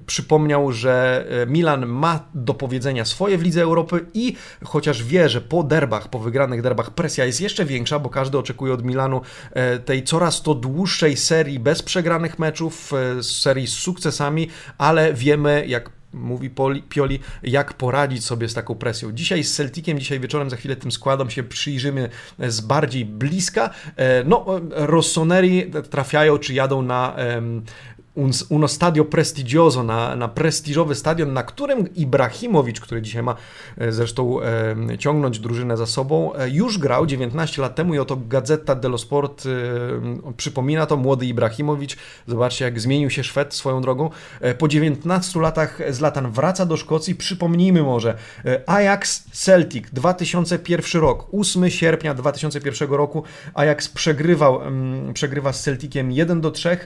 przypomniał, 0.06 0.72
że 0.72 1.26
Milan 1.48 1.86
ma 1.86 2.20
do 2.34 2.54
powiedzenia 2.54 3.06
swoje 3.06 3.38
w 3.38 3.42
Lidze 3.42 3.62
Europy 3.62 4.06
i 4.14 4.36
chociaż 4.64 5.04
wie, 5.04 5.30
że 5.30 5.42
po 5.42 5.64
derby 5.64 5.87
derbach, 5.88 6.10
po 6.10 6.20
wygranych 6.20 6.62
derbach 6.62 6.92
presja 6.92 7.26
jest 7.26 7.42
jeszcze 7.42 7.66
większa, 7.66 8.00
bo 8.00 8.10
każdy 8.10 8.38
oczekuje 8.38 8.74
od 8.74 8.84
Milanu 8.84 9.22
e, 9.52 9.80
tej 9.80 10.04
coraz 10.04 10.42
to 10.42 10.56
dłuższej 10.56 11.18
serii 11.18 11.60
bez 11.60 11.84
przegranych 11.84 12.40
meczów, 12.40 12.94
e, 12.94 13.24
serii 13.24 13.68
z 13.68 13.74
sukcesami, 13.74 14.50
ale 14.78 15.14
wiemy, 15.14 15.64
jak 15.68 15.90
mówi 16.14 16.50
Pioli, 16.90 17.20
jak 17.44 17.74
poradzić 17.74 18.26
sobie 18.26 18.50
z 18.50 18.54
taką 18.54 18.76
presją. 18.76 19.12
Dzisiaj 19.12 19.44
z 19.44 19.56
Celticiem, 19.56 20.00
dzisiaj 20.00 20.20
wieczorem, 20.20 20.50
za 20.50 20.56
chwilę 20.56 20.76
tym 20.76 20.92
składom 20.92 21.30
się 21.30 21.44
przyjrzymy 21.44 22.10
z 22.40 22.62
bardziej 22.62 23.06
bliska. 23.06 23.70
E, 23.96 24.24
no, 24.24 24.46
Rossoneri 24.70 25.72
trafiają, 25.90 26.38
czy 26.38 26.54
jadą 26.54 26.82
na 26.82 27.16
uno 28.50 28.68
stadio 28.68 29.06
prestigioso, 29.06 29.84
na, 29.84 30.16
na 30.16 30.28
prestiżowy 30.28 30.96
stadion, 30.96 31.34
na 31.34 31.44
którym 31.44 31.94
Ibrahimowicz, 31.96 32.82
który 32.82 33.02
dzisiaj 33.02 33.24
ma 33.24 33.36
e, 33.78 33.92
zresztą 33.92 34.42
e, 34.42 34.98
ciągnąć 34.98 35.40
drużynę 35.40 35.78
za 35.78 35.86
sobą, 35.86 36.34
e, 36.34 36.50
już 36.50 36.78
grał 36.78 37.06
19 37.06 37.62
lat 37.62 37.76
temu 37.76 37.96
i 37.96 38.00
oto 38.00 38.18
Gazeta 38.28 38.76
dello 38.76 38.98
Sport 38.98 39.44
e, 39.46 39.50
przypomina 40.38 40.86
to, 40.86 40.98
młody 40.98 41.26
Ibrahimowicz, 41.26 41.98
zobaczcie 42.28 42.66
jak 42.66 42.80
zmienił 42.80 43.10
się 43.10 43.24
Szwed 43.24 43.54
swoją 43.54 43.82
drogą. 43.82 44.10
E, 44.42 44.54
po 44.54 44.68
19 44.68 45.40
latach 45.40 45.80
Zlatan 45.90 46.32
wraca 46.32 46.66
do 46.66 46.78
Szkocji, 46.78 47.16
przypomnijmy 47.16 47.84
może, 47.84 48.18
e, 48.46 48.70
Ajax 48.70 49.24
Celtic 49.32 49.86
2001 49.94 51.02
rok, 51.02 51.28
8 51.32 51.70
sierpnia 51.70 52.14
2001 52.14 52.90
roku. 52.90 53.24
Ajax 53.54 53.90
przegrywał, 53.90 54.62
przegrywa 55.14 55.54
z 55.54 55.64
Celticiem 55.64 56.12
1 56.12 56.42
do 56.42 56.52
3, 56.52 56.78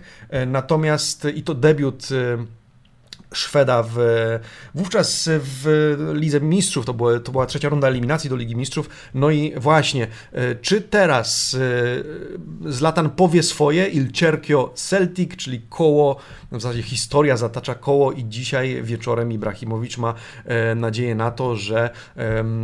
natomiast 0.48 1.20
i 1.29 1.43
to 1.43 1.53
debiut 1.53 2.10
y, 2.12 2.38
Szweda 3.34 3.84
w, 3.84 3.98
wówczas 4.76 5.30
w 5.32 5.96
Lidze 6.13 6.41
Mistrzów, 6.41 6.86
to, 6.86 6.94
było, 6.94 7.20
to 7.20 7.32
była 7.32 7.46
trzecia 7.46 7.70
runda 7.70 7.88
eliminacji 7.88 8.30
do 8.30 8.36
Ligi 8.36 8.56
Mistrzów. 8.56 8.89
No 9.13 9.30
i 9.30 9.54
właśnie, 9.58 10.08
y, 10.38 10.58
czy 10.62 10.82
teraz 10.82 11.54
y, 11.54 12.04
Zlatan 12.65 13.10
powie 13.10 13.44
swoje, 13.44 13.88
Il 13.88 14.12
Cerchio 14.12 14.72
Celtic, 14.76 15.36
czyli 15.36 15.62
koło 15.70 16.17
w 16.52 16.62
zasadzie 16.62 16.84
historia 16.84 17.38
zatacza 17.38 17.76
koło 17.76 18.12
i 18.12 18.26
dzisiaj 18.26 18.84
wieczorem 18.84 19.32
Ibrahimowicz 19.32 19.98
ma 19.98 20.13
e, 20.46 20.76
nadzieję 20.76 21.15
na 21.15 21.32
to, 21.32 21.56
że 21.56 21.89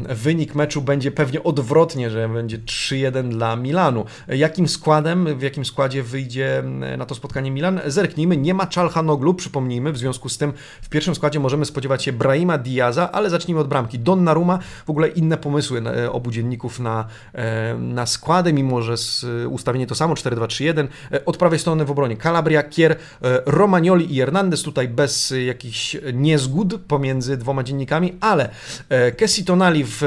wynik 0.10 0.56
meczu 0.56 0.82
będzie 0.82 1.12
pewnie 1.12 1.44
odwrotnie, 1.44 2.10
że 2.10 2.30
będzie 2.30 2.58
3-1 2.58 3.30
dla 3.30 3.56
Milanu. 3.56 4.06
Jakim 4.28 4.68
składem, 4.68 5.38
w 5.38 5.42
jakim 5.42 5.66
składzie 5.66 6.04
wyjdzie 6.04 6.64
na 6.98 7.06
to 7.06 7.16
spotkanie 7.16 7.52
Milan? 7.52 7.82
Zerknijmy, 7.86 8.38
nie 8.38 8.54
ma 8.54 8.68
Czalhanoglu, 8.68 9.34
przypomnijmy, 9.34 9.92
w 9.92 9.98
związku 9.98 10.30
z 10.30 10.38
tym 10.38 10.54
w 10.82 10.90
pierwszym 10.90 11.16
składzie 11.16 11.40
możemy 11.40 11.66
spodziewać 11.66 12.04
się 12.04 12.14
Brahima 12.14 12.58
Diaza, 12.58 13.12
ale 13.12 13.30
zacznijmy 13.30 13.62
od 13.62 13.68
bramki. 13.68 14.00
Donnarumma, 14.00 14.60
w 14.86 14.90
ogóle 14.90 15.08
inne 15.08 15.38
pomysły 15.38 15.82
e, 15.86 16.12
obu 16.12 16.32
dzienników 16.32 16.80
na, 16.80 17.06
e, 17.34 17.76
na 17.78 18.06
składy, 18.06 18.54
mimo 18.54 18.82
że 18.82 18.96
ustawienie 19.50 19.88
to 19.88 19.96
samo, 19.96 20.14
4-2-3-1. 20.14 20.88
Od 21.26 21.38
prawej 21.38 21.60
strony 21.60 21.86
w 21.86 21.92
obronie 21.92 22.18
Calabria, 22.18 22.64
Kier, 22.64 22.96
Roma 23.46 23.78
Romagnoli 23.78 24.16
i 24.16 24.20
Hernandez 24.20 24.64
tutaj 24.64 24.88
bez 24.88 25.34
jakichś 25.46 25.98
niezgód 26.14 26.82
pomiędzy 26.88 27.38
dwoma 27.38 27.64
dziennikami, 27.64 28.14
ale 28.22 28.50
e, 28.90 29.12
Kessi 29.12 29.46
Tonali 29.46 29.84
w 29.84 30.02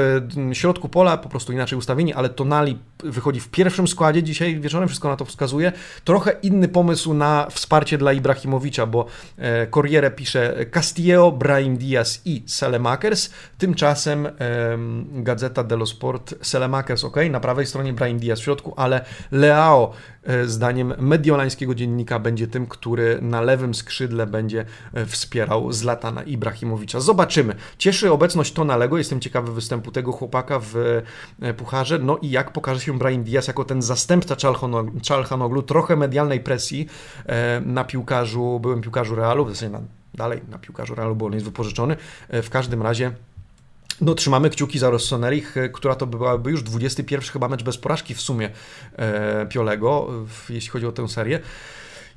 środku 0.53 0.89
pola, 0.89 1.17
po 1.17 1.29
prostu 1.29 1.53
inaczej 1.53 1.79
ustawieni, 1.79 2.13
ale 2.13 2.29
Tonali 2.29 2.77
wychodzi 3.03 3.39
w 3.39 3.49
pierwszym 3.49 3.87
składzie 3.87 4.23
dzisiaj 4.23 4.59
wieczorem, 4.59 4.87
wszystko 4.87 5.09
na 5.09 5.15
to 5.15 5.25
wskazuje. 5.25 5.71
Trochę 6.03 6.31
inny 6.43 6.67
pomysł 6.67 7.13
na 7.13 7.47
wsparcie 7.51 7.97
dla 7.97 8.13
Ibrahimowicza, 8.13 8.85
bo 8.85 9.05
e, 9.37 9.67
Corriere 9.67 10.11
pisze 10.11 10.40
Castillo, 10.71 11.31
Brahim 11.31 11.77
Diaz 11.77 12.21
i 12.25 12.43
Selemakers, 12.45 13.29
tymczasem 13.57 14.27
Gazeta 15.11 15.63
dello 15.63 15.85
Sport 15.85 16.33
Selemakers, 16.41 17.03
ok, 17.03 17.15
na 17.31 17.39
prawej 17.39 17.65
stronie 17.65 17.93
Brahim 17.93 18.19
Diaz 18.19 18.39
w 18.39 18.43
środku, 18.43 18.73
ale 18.77 19.05
Leao 19.31 19.93
E, 20.23 20.45
zdaniem 20.45 20.93
mediolańskiego 20.99 21.75
dziennika 21.75 22.19
będzie 22.19 22.47
tym, 22.47 22.67
który 22.67 23.19
na 23.21 23.41
lewym 23.41 23.75
skrzydle 23.75 24.27
będzie 24.27 24.65
e, 24.93 25.05
wspierał 25.05 25.71
Zlatana 25.71 26.23
Ibrahimowicza. 26.23 26.99
Zobaczymy. 26.99 27.55
Cieszy 27.77 28.11
obecność 28.11 28.53
Tonalego, 28.53 28.97
jestem 28.97 29.19
ciekawy 29.19 29.53
występu 29.53 29.91
tego 29.91 30.11
chłopaka 30.11 30.59
w 30.59 31.01
e, 31.41 31.53
Pucharze, 31.53 31.99
no 31.99 32.17
i 32.17 32.29
jak 32.29 32.53
pokaże 32.53 32.81
się 32.81 32.99
Brian 32.99 33.23
Diaz 33.23 33.47
jako 33.47 33.65
ten 33.65 33.81
zastępca 33.81 34.35
Czalhanoglu, 35.01 35.61
trochę 35.61 35.95
medialnej 35.95 36.39
presji 36.39 36.87
na 37.65 37.83
piłkarzu, 37.83 38.59
byłem 38.59 38.81
piłkarzu 38.81 39.15
Realu, 39.15 39.45
w 39.45 39.49
zasadzie 39.49 39.69
na, 39.69 39.81
dalej 40.13 40.41
na 40.49 40.57
piłkarzu 40.59 40.95
Realu, 40.95 41.15
bo 41.15 41.25
on 41.25 41.33
jest 41.33 41.45
wypożyczony. 41.45 41.95
W 42.29 42.49
każdym 42.49 42.81
razie 42.81 43.11
no, 44.01 44.13
trzymamy 44.13 44.49
kciuki 44.49 44.79
za 44.79 44.89
Rossonerich, 44.89 45.57
e, 45.57 45.69
która 45.69 45.95
to 45.95 46.07
byłaby 46.07 46.51
już 46.51 46.63
21 46.63 47.29
chyba 47.29 47.47
mecz 47.47 47.63
bez 47.63 47.77
porażki 47.77 48.15
w 48.15 48.21
sumie 48.21 48.49
e, 48.95 49.45
Piolego, 49.45 50.07
jeśli 50.49 50.69
chodzi 50.69 50.85
o 50.85 50.91
tę 50.91 51.07
serię. 51.07 51.39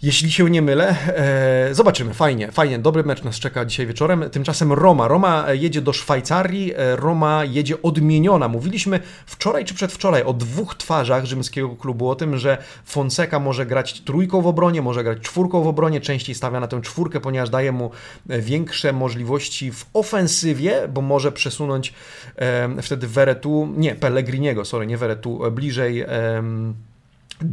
Jeśli 0.04 0.32
się 0.32 0.50
nie 0.50 0.62
mylę, 0.62 0.96
e, 1.06 1.74
zobaczymy. 1.74 2.14
Fajnie, 2.14 2.52
fajnie. 2.52 2.78
Dobry 2.78 3.04
mecz 3.04 3.22
nas 3.22 3.36
czeka 3.36 3.64
dzisiaj 3.64 3.86
wieczorem. 3.86 4.30
Tymczasem 4.30 4.72
Roma. 4.72 5.08
Roma 5.08 5.52
jedzie 5.52 5.80
do 5.80 5.92
Szwajcarii. 5.92 6.74
E, 6.74 6.96
Roma 6.96 7.44
jedzie 7.44 7.82
odmieniona. 7.82 8.48
Mówiliśmy 8.48 9.00
wczoraj 9.26 9.64
czy 9.64 9.74
przedwczoraj 9.74 10.22
o 10.22 10.32
dwóch 10.32 10.74
twarzach 10.74 11.24
rzymskiego 11.24 11.68
klubu. 11.76 12.10
O 12.10 12.14
tym, 12.14 12.38
że 12.38 12.58
Fonseca 12.84 13.38
może 13.38 13.66
grać 13.66 14.00
trójką 14.00 14.42
w 14.42 14.46
obronie, 14.46 14.82
może 14.82 15.04
grać 15.04 15.18
czwórką 15.18 15.62
w 15.62 15.66
obronie. 15.66 16.00
Częściej 16.00 16.34
stawia 16.34 16.60
na 16.60 16.66
tę 16.66 16.80
czwórkę, 16.80 17.20
ponieważ 17.20 17.50
daje 17.50 17.72
mu 17.72 17.90
większe 18.26 18.92
możliwości 18.92 19.72
w 19.72 19.86
ofensywie, 19.92 20.88
bo 20.88 21.00
może 21.00 21.32
przesunąć 21.32 21.94
e, 22.36 22.82
wtedy 22.82 23.06
Veretu, 23.06 23.68
nie, 23.76 23.94
Pellegriniego, 23.94 24.64
sorry, 24.64 24.86
nie 24.86 24.96
Veretu, 24.96 25.40
bliżej. 25.50 26.00
E, 26.00 26.42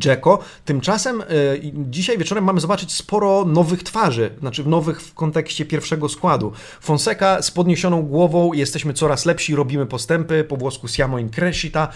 Jacko. 0.06 0.39
Tymczasem 0.65 1.21
y, 1.21 1.25
dzisiaj 1.73 2.17
wieczorem 2.17 2.43
mamy 2.43 2.60
zobaczyć 2.60 2.93
sporo 2.93 3.45
nowych 3.45 3.84
twarzy, 3.84 4.30
znaczy 4.39 4.69
nowych 4.69 5.01
w 5.01 5.13
kontekście 5.13 5.65
pierwszego 5.65 6.10
składu. 6.10 6.51
Fonseca 6.82 7.41
z 7.41 7.51
podniesioną 7.51 8.04
głową, 8.04 8.54
jesteśmy 8.54 8.93
coraz 8.93 9.25
lepsi, 9.25 9.56
robimy 9.56 9.86
postępy, 9.86 10.43
po 10.43 10.58
włosku 10.58 10.88
siamo 10.88 11.19
in 11.19 11.30
crescita. 11.30 11.88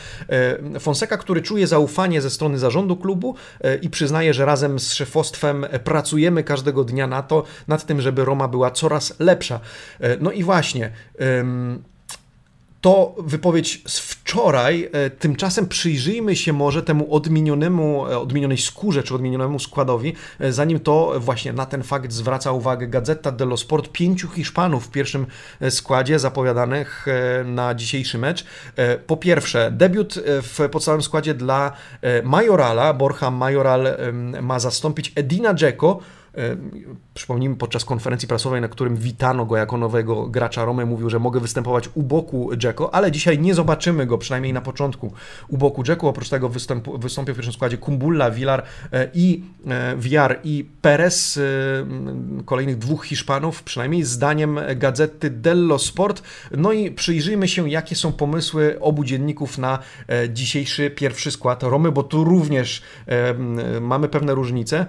Y, 0.75 0.79
Fonseca, 0.79 1.17
który 1.17 1.41
czuje 1.41 1.67
zaufanie 1.67 2.21
ze 2.21 2.29
strony 2.29 2.59
zarządu 2.59 2.97
klubu 2.97 3.35
y, 3.65 3.79
i 3.81 3.89
przyznaje, 3.89 4.33
że 4.33 4.45
razem 4.45 4.79
z 4.79 4.93
szefostwem 4.93 5.65
pracujemy 5.83 6.43
każdego 6.43 6.83
dnia 6.83 7.07
na 7.07 7.21
to, 7.21 7.43
nad 7.67 7.85
tym, 7.85 8.01
żeby 8.01 8.25
Roma 8.25 8.47
była 8.47 8.71
coraz 8.71 9.19
lepsza. 9.19 9.59
No 10.19 10.31
i 10.31 10.43
właśnie 10.43 10.91
to 12.85 13.15
wypowiedź 13.17 13.81
z 13.87 13.99
wczoraj. 13.99 14.89
E, 14.91 15.09
tymczasem 15.09 15.67
przyjrzyjmy 15.67 16.35
się 16.35 16.53
może 16.53 16.83
temu 16.83 17.15
odmienionemu, 17.15 18.07
e, 18.07 18.19
odmienionej 18.19 18.57
skórze 18.57 19.03
czy 19.03 19.15
odmienionemu 19.15 19.59
składowi, 19.59 20.13
e, 20.39 20.51
zanim 20.51 20.79
to 20.79 21.13
właśnie 21.19 21.53
na 21.53 21.65
ten 21.65 21.83
fakt 21.83 22.11
zwraca 22.11 22.51
uwagę 22.51 22.87
Gazeta 22.87 23.31
dello 23.31 23.57
Sport. 23.57 23.91
Pięciu 23.91 24.27
Hiszpanów 24.29 24.85
w 24.85 24.91
pierwszym 24.91 25.25
składzie 25.69 26.19
zapowiadanych 26.19 27.05
na 27.45 27.75
dzisiejszy 27.75 28.17
mecz. 28.17 28.45
Po 29.07 29.17
pierwsze, 29.17 29.71
debiut 29.71 30.19
w 30.25 30.69
podstawowym 30.71 31.03
składzie 31.03 31.33
dla 31.33 31.71
Majorala. 32.23 32.93
Borja 32.93 33.31
Majoral 33.31 33.87
ma 34.41 34.59
zastąpić 34.59 35.11
Edina 35.15 35.53
Dzeko, 35.53 35.99
przypomnijmy, 37.13 37.55
podczas 37.55 37.85
konferencji 37.85 38.27
prasowej, 38.27 38.61
na 38.61 38.67
którym 38.67 38.95
witano 38.95 39.45
go 39.45 39.57
jako 39.57 39.77
nowego 39.77 40.27
gracza 40.27 40.65
Romy, 40.65 40.85
mówił, 40.85 41.09
że 41.09 41.19
mogę 41.19 41.39
występować 41.39 41.89
u 41.93 42.03
boku 42.03 42.55
Dzeko, 42.57 42.95
ale 42.95 43.11
dzisiaj 43.11 43.39
nie 43.39 43.53
zobaczymy 43.53 44.05
go, 44.05 44.17
przynajmniej 44.17 44.53
na 44.53 44.61
początku, 44.61 45.13
u 45.47 45.57
boku 45.57 45.83
Dzeko. 45.83 46.09
Oprócz 46.09 46.29
tego 46.29 46.49
występu, 46.49 46.97
wystąpił 46.97 47.33
w 47.33 47.37
pierwszym 47.37 47.53
składzie 47.53 47.77
Kumbulla, 47.77 48.31
Villar 48.31 48.63
e, 48.91 49.09
i 49.13 49.43
e, 49.67 49.95
Villar 49.97 50.39
i 50.43 50.65
Perez, 50.81 51.39
kolejnych 52.45 52.77
dwóch 52.77 53.05
Hiszpanów, 53.05 53.63
przynajmniej 53.63 54.03
zdaniem 54.03 54.59
gazety 54.75 55.29
Dello 55.29 55.79
Sport. 55.79 56.23
No 56.51 56.71
i 56.73 56.91
przyjrzyjmy 56.91 57.47
się, 57.47 57.69
jakie 57.69 57.95
są 57.95 58.11
pomysły 58.11 58.77
obu 58.79 59.03
dzienników 59.03 59.57
na 59.57 59.79
dzisiejszy 60.29 60.89
pierwszy 60.89 61.31
skład 61.31 61.63
Romy, 61.63 61.91
bo 61.91 62.03
tu 62.03 62.23
również 62.23 62.81
mamy 63.81 64.09
pewne 64.09 64.33
różnice. 64.33 64.85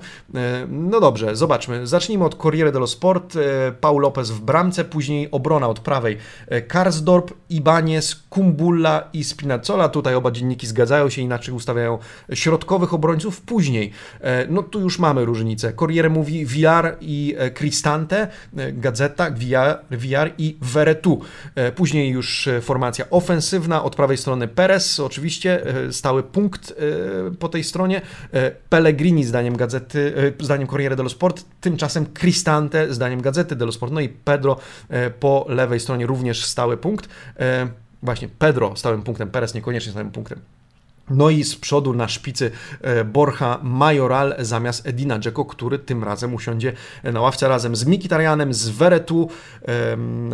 No 0.68 1.00
dobrze, 1.00 1.35
Zobaczmy, 1.36 1.86
zacznijmy 1.86 2.24
od 2.24 2.34
Corriere 2.34 2.72
dello 2.72 2.86
Sport. 2.86 3.34
Paul 3.80 4.02
Lopez 4.02 4.30
w 4.30 4.40
bramce, 4.40 4.84
później 4.84 5.28
obrona 5.30 5.68
od 5.68 5.80
prawej. 5.80 6.16
Karsdorp, 6.68 7.34
Ibanez, 7.50 8.22
Kumbulla 8.30 9.08
i 9.12 9.24
Spinazzola. 9.24 9.88
Tutaj 9.88 10.14
oba 10.14 10.30
dzienniki 10.30 10.66
zgadzają 10.66 11.10
się, 11.10 11.22
inaczej 11.22 11.54
ustawiają 11.54 11.98
środkowych 12.34 12.94
obrońców. 12.94 13.40
Później, 13.40 13.92
no 14.48 14.62
tu 14.62 14.80
już 14.80 14.98
mamy 14.98 15.24
różnicę. 15.24 15.72
Corriere 15.72 16.08
mówi 16.08 16.46
Villar 16.46 16.96
i 17.00 17.36
Cristante, 17.58 18.28
Gazeta, 18.72 19.30
Villar 19.90 20.32
i 20.38 20.56
Veretu. 20.60 21.20
Później 21.74 22.10
już 22.10 22.48
formacja 22.60 23.10
ofensywna, 23.10 23.84
od 23.84 23.96
prawej 23.96 24.16
strony 24.16 24.48
Perez, 24.48 25.00
oczywiście 25.00 25.62
stały 25.90 26.22
punkt 26.22 26.74
po 27.38 27.48
tej 27.48 27.64
stronie. 27.64 28.02
Pellegrini 28.68 29.24
zdaniem 29.24 29.56
gazety, 29.56 30.32
zdaniem 30.40 30.68
Corriere 30.68 30.96
dello 30.96 31.08
Sport, 31.08 31.25
tymczasem 31.60 32.06
Cristante 32.06 32.94
zdaniem 32.94 33.20
Gazety 33.20 33.56
dello 33.56 33.72
Sport, 33.72 33.92
no 33.92 34.00
i 34.00 34.08
Pedro 34.08 34.56
po 35.20 35.46
lewej 35.48 35.80
stronie 35.80 36.06
również 36.06 36.44
stały 36.44 36.76
punkt. 36.76 37.08
Właśnie, 38.02 38.28
Pedro 38.38 38.76
stałym 38.76 39.02
punktem, 39.02 39.30
Perez 39.30 39.54
niekoniecznie 39.54 39.92
stałym 39.92 40.10
punktem. 40.10 40.40
No 41.10 41.30
i 41.30 41.44
z 41.44 41.56
przodu 41.56 41.92
na 41.94 42.08
szpicy 42.08 42.50
e, 42.80 43.04
Borja 43.04 43.58
Majoral 43.62 44.34
zamiast 44.38 44.86
Edina 44.86 45.18
Dzeko, 45.18 45.44
który 45.44 45.78
tym 45.78 46.04
razem 46.04 46.34
usiądzie 46.34 46.72
na 47.04 47.20
ławce 47.20 47.48
razem 47.48 47.76
z 47.76 47.86
Mikitarianem, 47.86 48.54
z 48.54 48.68
Veretu, 48.68 49.28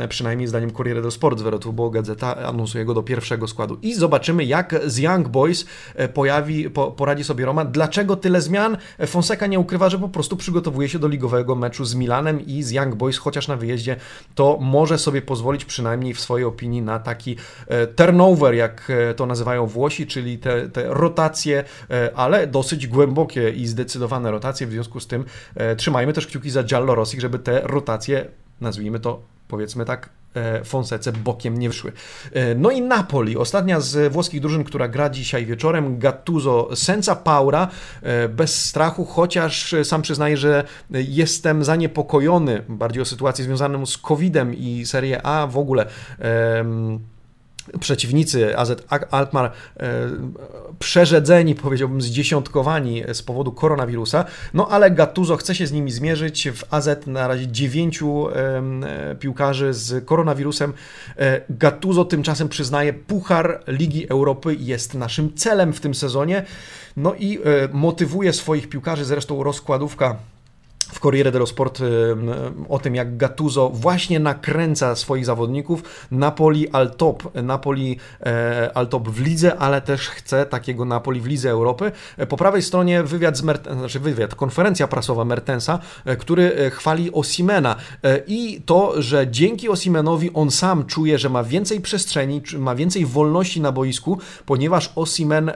przynajmniej 0.08 0.48
zdaniem 0.48 0.70
Corriere 0.70 1.00
dello 1.00 1.10
Sport 1.10 1.38
z 1.38 1.42
Veretu, 1.42 1.72
bo 1.72 1.90
gazeta 1.90 2.36
anonsuje 2.36 2.84
go 2.84 2.94
do 2.94 3.02
pierwszego 3.02 3.48
składu. 3.48 3.78
I 3.82 3.94
zobaczymy, 3.94 4.44
jak 4.44 4.80
z 4.86 4.98
Young 4.98 5.28
Boys 5.28 5.66
e, 5.94 6.08
pojawi, 6.08 6.70
po, 6.70 6.90
poradzi 6.90 7.24
sobie 7.24 7.44
Roma. 7.44 7.64
Dlaczego 7.64 8.16
tyle 8.16 8.40
zmian? 8.40 8.76
Fonseca 9.06 9.46
nie 9.46 9.58
ukrywa, 9.58 9.88
że 9.88 9.98
po 9.98 10.08
prostu 10.08 10.36
przygotowuje 10.36 10.88
się 10.88 10.98
do 10.98 11.08
ligowego 11.08 11.54
meczu 11.54 11.84
z 11.84 11.94
Milanem 11.94 12.46
i 12.46 12.62
z 12.62 12.70
Young 12.70 12.94
Boys, 12.94 13.18
chociaż 13.18 13.48
na 13.48 13.56
wyjeździe, 13.56 13.96
to 14.34 14.58
może 14.60 14.98
sobie 14.98 15.22
pozwolić 15.22 15.64
przynajmniej 15.64 16.14
w 16.14 16.20
swojej 16.20 16.44
opinii 16.44 16.82
na 16.82 16.98
taki 16.98 17.36
e, 17.68 17.86
turnover, 17.86 18.54
jak 18.54 18.92
to 19.16 19.26
nazywają 19.26 19.66
Włosi, 19.66 20.06
czyli 20.06 20.38
te 20.38 20.61
te, 20.68 20.84
rotacje, 20.88 21.64
e, 21.90 22.10
ale 22.16 22.46
dosyć 22.46 22.86
głębokie 22.86 23.50
i 23.50 23.66
zdecydowane 23.66 24.30
rotacje, 24.30 24.66
w 24.66 24.70
związku 24.70 25.00
z 25.00 25.06
tym 25.06 25.24
e, 25.54 25.76
trzymajmy 25.76 26.12
też 26.12 26.26
kciuki 26.26 26.50
za 26.50 26.62
Giallo 26.62 26.94
Rossi, 26.94 27.20
żeby 27.20 27.38
te 27.38 27.60
rotacje, 27.60 28.24
nazwijmy 28.60 29.00
to 29.00 29.22
powiedzmy 29.48 29.84
tak, 29.84 30.08
e, 30.34 30.64
Fonsece 30.64 31.12
bokiem 31.12 31.58
nie 31.58 31.68
wyszły. 31.68 31.92
No 32.56 32.70
i 32.70 32.82
Napoli, 32.82 33.36
ostatnia 33.36 33.80
z 33.80 34.12
włoskich 34.12 34.40
drużyn, 34.40 34.64
która 34.64 34.88
gra 34.88 35.10
dzisiaj 35.10 35.46
wieczorem, 35.46 35.98
Gattuso 35.98 36.76
senza 36.76 37.16
paura, 37.16 37.68
bez 38.28 38.64
strachu, 38.64 39.04
chociaż 39.04 39.74
sam 39.84 40.02
przyznaję, 40.02 40.36
że 40.36 40.64
jestem 40.90 41.64
zaniepokojony 41.64 42.62
bardziej 42.68 43.02
o 43.02 43.04
sytuację 43.04 43.44
związaną 43.44 43.86
z 43.86 43.98
COVID-em 43.98 44.54
i 44.54 44.86
Serie 44.86 45.26
A 45.26 45.46
w 45.46 45.58
ogóle 45.58 45.86
przeciwnicy 47.80 48.58
AZ 48.58 48.72
Alkmaar 49.10 49.44
e, 49.44 50.08
przerzedzeni, 50.78 51.54
powiedziałbym 51.54 52.02
zdziesiątkowani 52.02 53.02
z 53.12 53.22
powodu 53.22 53.52
koronawirusa, 53.52 54.24
no 54.54 54.68
ale 54.68 54.90
Gattuso 54.90 55.36
chce 55.36 55.54
się 55.54 55.66
z 55.66 55.72
nimi 55.72 55.90
zmierzyć. 55.90 56.48
W 56.50 56.74
AZ 56.74 56.88
na 57.06 57.28
razie 57.28 57.48
dziewięciu 57.48 58.28
e, 58.28 58.62
piłkarzy 59.20 59.74
z 59.74 60.04
koronawirusem. 60.04 60.72
E, 61.18 61.40
Gattuso 61.50 62.04
tymczasem 62.04 62.48
przyznaje, 62.48 62.92
Puchar 62.92 63.62
Ligi 63.66 64.08
Europy 64.08 64.56
jest 64.58 64.94
naszym 64.94 65.34
celem 65.34 65.72
w 65.72 65.80
tym 65.80 65.94
sezonie. 65.94 66.44
No 66.96 67.14
i 67.14 67.38
motywuje 67.72 68.32
swoich 68.32 68.68
piłkarzy, 68.68 69.04
zresztą 69.04 69.42
rozkładówka 69.42 70.16
w 70.84 71.00
Corriere 71.00 71.32
dello 71.32 71.46
Sport 71.46 71.80
y, 71.80 71.84
o 72.68 72.78
tym, 72.78 72.94
jak 72.94 73.16
Gattuso 73.16 73.70
właśnie 73.70 74.20
nakręca 74.20 74.96
swoich 74.96 75.26
zawodników. 75.26 75.82
Napoli 76.10 76.68
al 76.68 76.94
top, 76.94 77.42
Napoli 77.42 77.98
e, 78.20 78.70
al 78.74 78.88
top 78.88 79.08
w 79.08 79.20
lidze, 79.20 79.58
ale 79.58 79.80
też 79.80 80.08
chce 80.08 80.46
takiego 80.46 80.84
Napoli 80.84 81.20
w 81.20 81.26
lidze 81.26 81.50
Europy. 81.50 81.92
E, 82.16 82.26
po 82.26 82.36
prawej 82.36 82.62
stronie 82.62 83.02
wywiad 83.02 83.36
z 83.36 83.42
Mert 83.42 83.72
znaczy 83.72 84.00
wywiad, 84.00 84.34
konferencja 84.34 84.88
prasowa 84.88 85.24
Mertensa, 85.24 85.78
e, 86.04 86.16
który 86.16 86.70
chwali 86.70 87.12
Osimena 87.12 87.76
i 88.26 88.62
to, 88.66 89.02
że 89.02 89.28
dzięki 89.30 89.68
Osimenowi 89.68 90.30
on 90.34 90.50
sam 90.50 90.86
czuje, 90.86 91.18
że 91.18 91.28
ma 91.28 91.44
więcej 91.44 91.80
przestrzeni, 91.80 92.42
ma 92.58 92.74
więcej 92.74 93.06
wolności 93.06 93.60
na 93.60 93.72
boisku, 93.72 94.18
ponieważ 94.46 94.92
Osimen 94.96 95.52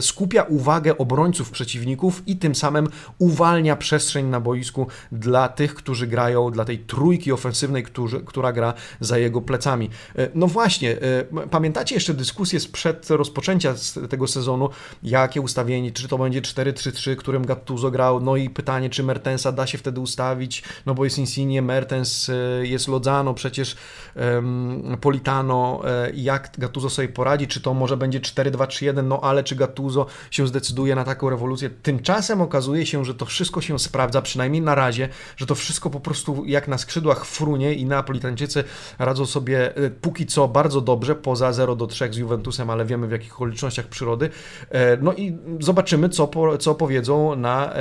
skupia 0.00 0.42
uwagę 0.42 0.98
obrońców 0.98 1.50
przeciwników 1.50 2.22
i 2.26 2.36
tym 2.36 2.54
samym 2.54 2.88
uwalnia 3.18 3.76
przestrzeń 3.76 4.26
na 4.26 4.39
boisku 4.40 4.86
dla 5.12 5.48
tych, 5.48 5.74
którzy 5.74 6.06
grają, 6.06 6.50
dla 6.50 6.64
tej 6.64 6.78
trójki 6.78 7.32
ofensywnej, 7.32 7.82
którzy, 7.82 8.20
która 8.20 8.52
gra 8.52 8.74
za 9.00 9.18
jego 9.18 9.40
plecami. 9.40 9.90
E, 10.16 10.28
no 10.34 10.46
właśnie, 10.46 10.96
e, 11.00 11.46
pamiętacie 11.50 11.94
jeszcze 11.94 12.14
dyskusję 12.14 12.60
sprzed 12.60 13.10
rozpoczęcia 13.10 13.74
tego 14.10 14.26
sezonu, 14.26 14.68
jakie 15.02 15.40
ustawienie, 15.40 15.92
czy 15.92 16.08
to 16.08 16.18
będzie 16.18 16.42
4-3-3, 16.42 17.16
którym 17.16 17.46
Gattuso 17.46 17.90
grał, 17.90 18.20
no 18.20 18.36
i 18.36 18.50
pytanie, 18.50 18.90
czy 18.90 19.02
Mertensa 19.02 19.52
da 19.52 19.66
się 19.66 19.78
wtedy 19.78 20.00
ustawić, 20.00 20.62
no 20.86 20.94
bo 20.94 21.04
jest 21.04 21.18
Insigne, 21.18 21.62
Mertens, 21.62 22.28
e, 22.28 22.66
jest 22.66 22.88
Lodzano, 22.88 23.34
przecież 23.34 23.76
um, 24.16 24.96
Politano, 25.00 25.82
jak 26.14 26.50
Gattuso 26.58 26.90
sobie 26.90 27.08
poradzi, 27.08 27.46
czy 27.46 27.60
to 27.60 27.74
może 27.74 27.96
będzie 27.96 28.20
4-2-3-1, 28.20 29.04
no 29.04 29.20
ale 29.20 29.44
czy 29.44 29.56
Gattuso 29.56 30.06
się 30.30 30.46
zdecyduje 30.46 30.94
na 30.94 31.04
taką 31.04 31.30
rewolucję. 31.30 31.70
Tymczasem 31.70 32.40
okazuje 32.40 32.86
się, 32.86 33.04
że 33.04 33.14
to 33.14 33.26
wszystko 33.26 33.60
się 33.60 33.78
sprawdza, 33.78 34.22
przynajmniej 34.22 34.62
na 34.62 34.74
razie, 34.74 35.08
że 35.36 35.46
to 35.46 35.54
wszystko 35.54 35.90
po 35.90 36.00
prostu 36.00 36.44
jak 36.46 36.68
na 36.68 36.78
skrzydłach 36.78 37.24
frunie 37.24 37.74
i 37.74 37.84
Neapolitańczycy 37.84 38.64
radzą 38.98 39.26
sobie 39.26 39.76
e, 39.76 39.90
póki 39.90 40.26
co 40.26 40.48
bardzo 40.48 40.80
dobrze, 40.80 41.14
poza 41.14 41.52
0 41.52 41.76
do 41.76 41.86
3 41.86 42.08
z 42.12 42.16
Juventusem, 42.16 42.70
ale 42.70 42.84
wiemy 42.84 43.08
w 43.08 43.10
jakich 43.10 43.34
okolicznościach 43.34 43.86
przyrody. 43.86 44.30
E, 44.70 44.96
no 44.96 45.12
i 45.12 45.38
zobaczymy, 45.60 46.08
co, 46.08 46.28
po, 46.28 46.58
co 46.58 46.74
powiedzą 46.74 47.36
na 47.36 47.74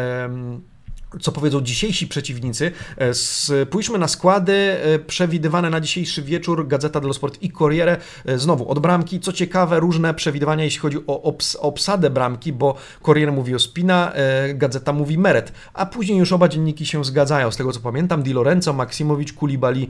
co 1.21 1.31
powiedzą 1.31 1.61
dzisiejsi 1.61 2.07
przeciwnicy. 2.07 2.71
E, 2.97 3.13
spójrzmy 3.13 3.97
na 3.97 4.07
składy 4.07 4.53
e, 4.53 4.99
przewidywane 4.99 5.69
na 5.69 5.81
dzisiejszy 5.81 6.21
wieczór. 6.21 6.67
Gazeta 6.67 6.99
dello 6.99 7.13
Sport 7.13 7.43
i 7.43 7.51
Corriere. 7.51 7.97
E, 8.25 8.37
znowu 8.37 8.69
od 8.69 8.79
bramki. 8.79 9.19
Co 9.19 9.33
ciekawe, 9.33 9.79
różne 9.79 10.13
przewidywania, 10.13 10.63
jeśli 10.63 10.79
chodzi 10.79 10.97
o 11.07 11.21
obs 11.21 11.55
obsadę 11.55 12.09
bramki, 12.09 12.53
bo 12.53 12.75
Corriere 13.05 13.31
mówi 13.31 13.55
o 13.55 13.59
Spina, 13.59 14.11
Gazeta 14.53 14.93
mówi 14.93 15.17
Meret, 15.17 15.51
a 15.73 15.85
później 15.85 16.19
już 16.19 16.31
oba 16.31 16.47
dzienniki 16.47 16.85
się 16.85 17.05
zgadzają. 17.05 17.51
Z 17.51 17.57
tego 17.57 17.71
co 17.71 17.79
pamiętam, 17.79 18.23
Di 18.23 18.33
Lorenzo, 18.33 18.73
Maksimowicz, 18.73 19.33
Kulibali 19.33 19.87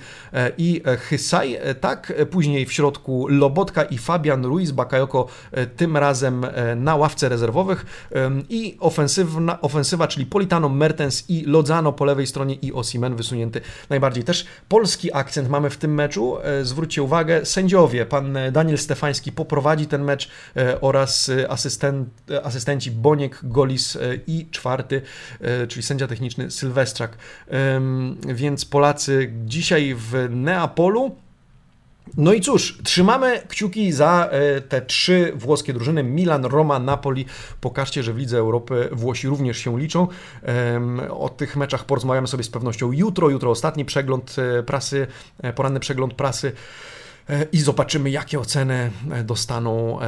i 0.57 0.81
Hysaj. 0.99 1.59
Tak, 1.81 2.13
później 2.31 2.65
w 2.65 2.73
środku 2.73 3.27
Lobotka 3.29 3.83
i 3.83 3.97
Fabian 3.97 4.45
Ruiz, 4.45 4.71
Bakayoko 4.71 5.27
tym 5.75 5.97
razem 5.97 6.45
na 6.75 6.95
ławce 6.95 7.29
rezerwowych 7.29 8.09
i 8.49 8.77
ofensywna, 8.79 9.61
ofensywa, 9.61 10.07
czyli 10.07 10.25
Politano, 10.25 10.69
Mertens, 10.69 11.08
i 11.27 11.45
Lodzano 11.45 11.93
po 11.93 12.05
lewej 12.05 12.27
stronie 12.27 12.55
i 12.55 12.73
Osimen 12.73 13.15
wysunięty 13.15 13.61
najbardziej. 13.89 14.23
Też 14.23 14.45
polski 14.67 15.13
akcent 15.13 15.49
mamy 15.49 15.69
w 15.69 15.77
tym 15.77 15.93
meczu. 15.93 16.37
E, 16.43 16.65
zwróćcie 16.65 17.03
uwagę, 17.03 17.45
sędziowie, 17.45 18.05
pan 18.05 18.37
Daniel 18.51 18.77
Stefański 18.77 19.31
poprowadzi 19.31 19.87
ten 19.87 20.03
mecz 20.03 20.29
e, 20.57 20.81
oraz 20.81 21.31
asystent, 21.49 22.09
asystenci 22.43 22.91
Boniek, 22.91 23.39
Golis 23.43 23.95
e, 23.95 23.99
i 24.27 24.47
czwarty, 24.51 25.01
czyli 25.67 25.83
sędzia 25.83 26.07
techniczny 26.07 26.51
Sylwestrzak. 26.51 27.17
Więc 28.27 28.65
Polacy 28.65 29.33
dzisiaj 29.45 29.95
w 29.95 30.27
Neapolu 30.29 31.15
no 32.17 32.33
i 32.33 32.41
cóż, 32.41 32.77
trzymamy 32.83 33.41
kciuki 33.47 33.91
za 33.91 34.29
e, 34.31 34.61
te 34.61 34.81
trzy 34.81 35.33
włoskie 35.35 35.73
drużyny: 35.73 36.03
Milan, 36.03 36.45
Roma, 36.45 36.79
Napoli. 36.79 37.25
Pokażcie, 37.61 38.03
że 38.03 38.13
w 38.13 38.17
Lidze 38.17 38.37
Europy 38.37 38.89
Włosi 38.91 39.27
również 39.27 39.57
się 39.57 39.79
liczą. 39.79 40.07
O 41.09 41.29
tych 41.29 41.57
meczach 41.57 41.85
porozmawiamy 41.85 42.27
sobie 42.27 42.43
z 42.43 42.49
pewnością 42.49 42.91
jutro. 42.91 43.29
Jutro 43.29 43.51
ostatni 43.51 43.85
przegląd 43.85 44.35
e, 44.59 44.63
prasy, 44.63 45.07
e, 45.41 45.53
poranny 45.53 45.79
przegląd 45.79 46.13
prasy 46.13 46.51
i 47.51 47.59
zobaczymy, 47.59 48.09
jakie 48.09 48.39
oceny 48.39 48.91
dostaną 49.23 49.99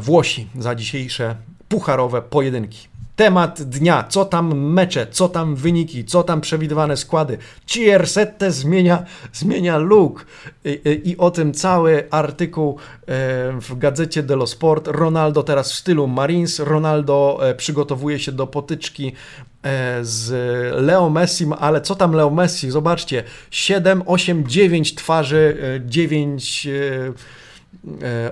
Włosi 0.00 0.48
za 0.58 0.74
dzisiejsze 0.74 1.36
pucharowe 1.68 2.22
pojedynki. 2.22 2.91
Temat 3.16 3.62
dnia, 3.62 4.04
co 4.08 4.24
tam 4.24 4.58
mecze, 4.58 5.06
co 5.10 5.28
tam 5.28 5.56
wyniki, 5.56 6.04
co 6.04 6.22
tam 6.22 6.40
przewidywane 6.40 6.96
składy. 6.96 7.38
Ciersette 7.66 8.52
zmienia, 8.52 9.04
zmienia 9.32 9.78
look 9.78 10.26
I, 10.64 10.68
i, 10.68 11.10
I, 11.10 11.16
o 11.16 11.30
tym 11.30 11.52
cały 11.52 12.06
artykuł 12.10 12.78
e, 12.78 13.02
w 13.60 13.78
gazecie 13.78 14.22
dello 14.22 14.46
Sport. 14.46 14.88
Ronaldo 14.88 15.42
teraz 15.42 15.72
w 15.72 15.74
stylu 15.74 16.06
Marines. 16.06 16.58
Ronaldo 16.58 17.38
e, 17.42 17.54
przygotowuje 17.54 18.18
się 18.18 18.32
do 18.32 18.46
potyczki 18.46 19.12
e, 19.62 19.98
z 20.02 20.30
Leo 20.82 21.10
Messi, 21.10 21.46
ale 21.58 21.80
co 21.80 21.94
tam 21.94 22.12
Leo 22.12 22.30
Messi? 22.30 22.70
Zobaczcie, 22.70 23.24
7, 23.50 24.02
8, 24.06 24.48
9 24.48 24.94
twarzy, 24.94 25.80
9 25.86 26.66
E, 26.66 27.41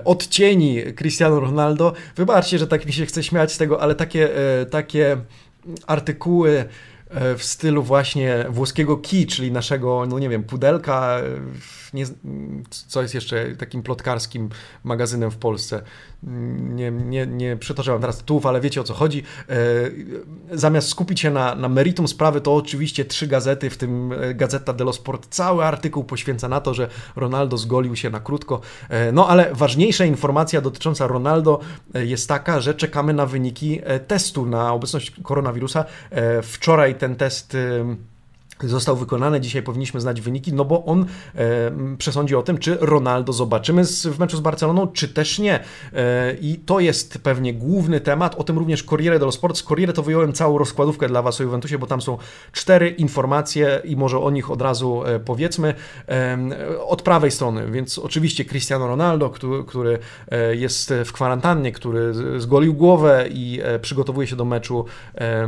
odcieni 0.05 0.81
Cristiano 0.95 1.39
Ronaldo. 1.39 1.93
Wybaczcie, 2.15 2.57
że 2.57 2.67
tak 2.67 2.85
mi 2.85 2.93
się 2.93 3.05
chce 3.05 3.23
śmiać 3.23 3.53
z 3.53 3.57
tego, 3.57 3.81
ale 3.81 3.95
takie, 3.95 4.29
e, 4.61 4.65
takie 4.65 5.17
artykuły 5.87 6.59
e, 6.59 6.65
w 7.37 7.43
stylu 7.43 7.83
właśnie 7.83 8.45
włoskiego 8.49 8.97
key, 8.97 9.25
czyli 9.25 9.51
naszego, 9.51 10.05
no 10.05 10.19
nie 10.19 10.29
wiem, 10.29 10.43
pudelka, 10.43 11.19
e, 11.19 11.23
nie, 11.93 12.05
co 12.69 13.01
jest 13.01 13.13
jeszcze 13.13 13.55
takim 13.55 13.83
plotkarskim 13.83 14.49
magazynem 14.83 15.31
w 15.31 15.37
Polsce. 15.37 15.81
Nie, 16.59 16.91
nie, 16.91 17.27
nie 17.27 17.57
przytoczyłem 17.57 18.01
teraz 18.01 18.17
tytułów, 18.17 18.45
ale 18.45 18.61
wiecie 18.61 18.81
o 18.81 18.83
co 18.83 18.93
chodzi. 18.93 19.23
E, 19.49 19.55
zamiast 20.51 20.89
skupić 20.89 21.19
się 21.19 21.31
na, 21.31 21.55
na 21.55 21.69
meritum 21.69 22.07
sprawy, 22.07 22.41
to 22.41 22.55
oczywiście 22.55 23.05
trzy 23.05 23.27
gazety, 23.27 23.69
w 23.69 23.77
tym 23.77 24.13
Gazeta 24.35 24.73
dello 24.73 24.93
Sport, 24.93 25.27
cały 25.29 25.65
artykuł 25.65 26.03
poświęca 26.03 26.47
na 26.47 26.61
to, 26.61 26.73
że 26.73 26.89
Ronaldo 27.15 27.57
zgolił 27.57 27.95
się 27.95 28.09
na 28.09 28.19
krótko. 28.19 28.61
No 29.13 29.27
ale 29.27 29.53
ważniejsza 29.53 30.05
informacja 30.05 30.61
dotycząca 30.61 31.07
Ronaldo 31.07 31.59
jest 31.93 32.27
taka, 32.27 32.61
że 32.61 32.73
czekamy 32.73 33.13
na 33.13 33.25
wyniki 33.25 33.81
testu 34.07 34.45
na 34.45 34.73
obecność 34.73 35.11
koronawirusa. 35.23 35.85
Wczoraj 36.43 36.95
ten 37.01 37.15
test 37.15 37.57
został 38.69 38.95
wykonany. 38.95 39.41
Dzisiaj 39.41 39.63
powinniśmy 39.63 40.01
znać 40.01 40.21
wyniki, 40.21 40.53
no 40.53 40.65
bo 40.65 40.85
on 40.85 41.05
e, 41.35 41.71
przesądzi 41.97 42.35
o 42.35 42.43
tym, 42.43 42.57
czy 42.57 42.77
Ronaldo 42.81 43.33
zobaczymy 43.33 43.85
z, 43.85 44.07
w 44.07 44.19
meczu 44.19 44.37
z 44.37 44.39
Barceloną, 44.39 44.87
czy 44.87 45.07
też 45.07 45.39
nie. 45.39 45.59
E, 45.93 46.33
I 46.41 46.55
to 46.55 46.79
jest 46.79 47.17
pewnie 47.17 47.53
główny 47.53 48.01
temat. 48.01 48.35
O 48.35 48.43
tym 48.43 48.57
również 48.57 48.83
Corriere 48.83 49.19
dello 49.19 49.31
Sport. 49.31 49.57
Z 49.57 49.63
Corriere 49.63 49.93
to 49.93 50.03
wyjąłem 50.03 50.33
całą 50.33 50.57
rozkładówkę 50.57 51.07
dla 51.07 51.21
Was 51.21 51.41
o 51.41 51.43
Juventusie, 51.43 51.77
bo 51.77 51.87
tam 51.87 52.01
są 52.01 52.17
cztery 52.51 52.89
informacje 52.89 53.81
i 53.83 53.95
może 53.95 54.19
o 54.19 54.31
nich 54.31 54.51
od 54.51 54.61
razu 54.61 55.03
e, 55.05 55.19
powiedzmy. 55.19 55.73
E, 56.09 56.37
od 56.87 57.01
prawej 57.01 57.31
strony, 57.31 57.71
więc 57.71 57.99
oczywiście 57.99 58.45
Cristiano 58.45 58.87
Ronaldo, 58.87 59.29
który, 59.29 59.63
który 59.63 59.99
e, 60.27 60.55
jest 60.55 60.93
w 61.05 61.11
kwarantannie, 61.11 61.71
który 61.71 62.13
zgolił 62.41 62.73
głowę 62.73 63.25
i 63.31 63.59
e, 63.63 63.79
przygotowuje 63.79 64.27
się 64.27 64.35
do 64.35 64.45
meczu 64.45 64.85
E, 65.15 65.47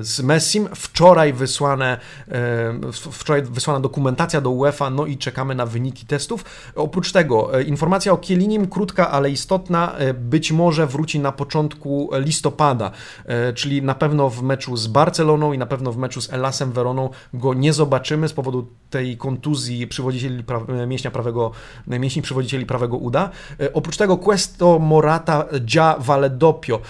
z 0.00 0.20
Messim. 0.20 0.68
Wczoraj 0.74 1.32
wysłane, 1.32 1.98
e, 2.28 2.74
wczoraj 2.92 3.42
wysłana 3.42 3.80
dokumentacja 3.80 4.40
do 4.40 4.50
UEFA, 4.50 4.90
no 4.90 5.06
i 5.06 5.16
czekamy 5.16 5.54
na 5.54 5.66
wyniki 5.66 6.06
testów. 6.06 6.44
Oprócz 6.74 7.12
tego 7.12 7.58
e, 7.58 7.62
informacja 7.62 8.12
o 8.12 8.16
Kielinim, 8.16 8.66
krótka, 8.66 9.10
ale 9.10 9.30
istotna, 9.30 9.94
być 10.14 10.52
może 10.52 10.86
wróci 10.86 11.20
na 11.20 11.32
początku 11.32 12.10
listopada, 12.12 12.90
czyli 13.54 13.82
na 13.82 13.94
pewno 13.94 14.30
w 14.30 14.42
meczu 14.42 14.76
z 14.76 14.86
Barceloną 14.86 15.52
i 15.52 15.58
na 15.58 15.66
pewno 15.66 15.92
w 15.92 15.96
meczu 15.96 16.20
z 16.20 16.32
Elasem 16.32 16.72
Veroną 16.72 17.10
go 17.34 17.54
nie 17.54 17.72
zobaczymy 17.72 18.28
z 18.28 18.32
powodu 18.32 18.66
tej 18.90 19.16
kontuzji 19.16 19.86
przywodzicieli 19.86 20.44
pra- 20.44 20.86
mięśnia 20.86 21.10
prawego, 21.10 21.50
mięśni 21.86 22.22
przywodzicieli 22.22 22.66
prawego 22.66 22.96
uda. 22.96 23.30
Oprócz 23.74 23.96
tego 23.96 24.16
Questo 24.16 24.78
Morata 24.78 25.44
Gia 25.60 25.96
Valedoppio. 25.98 26.80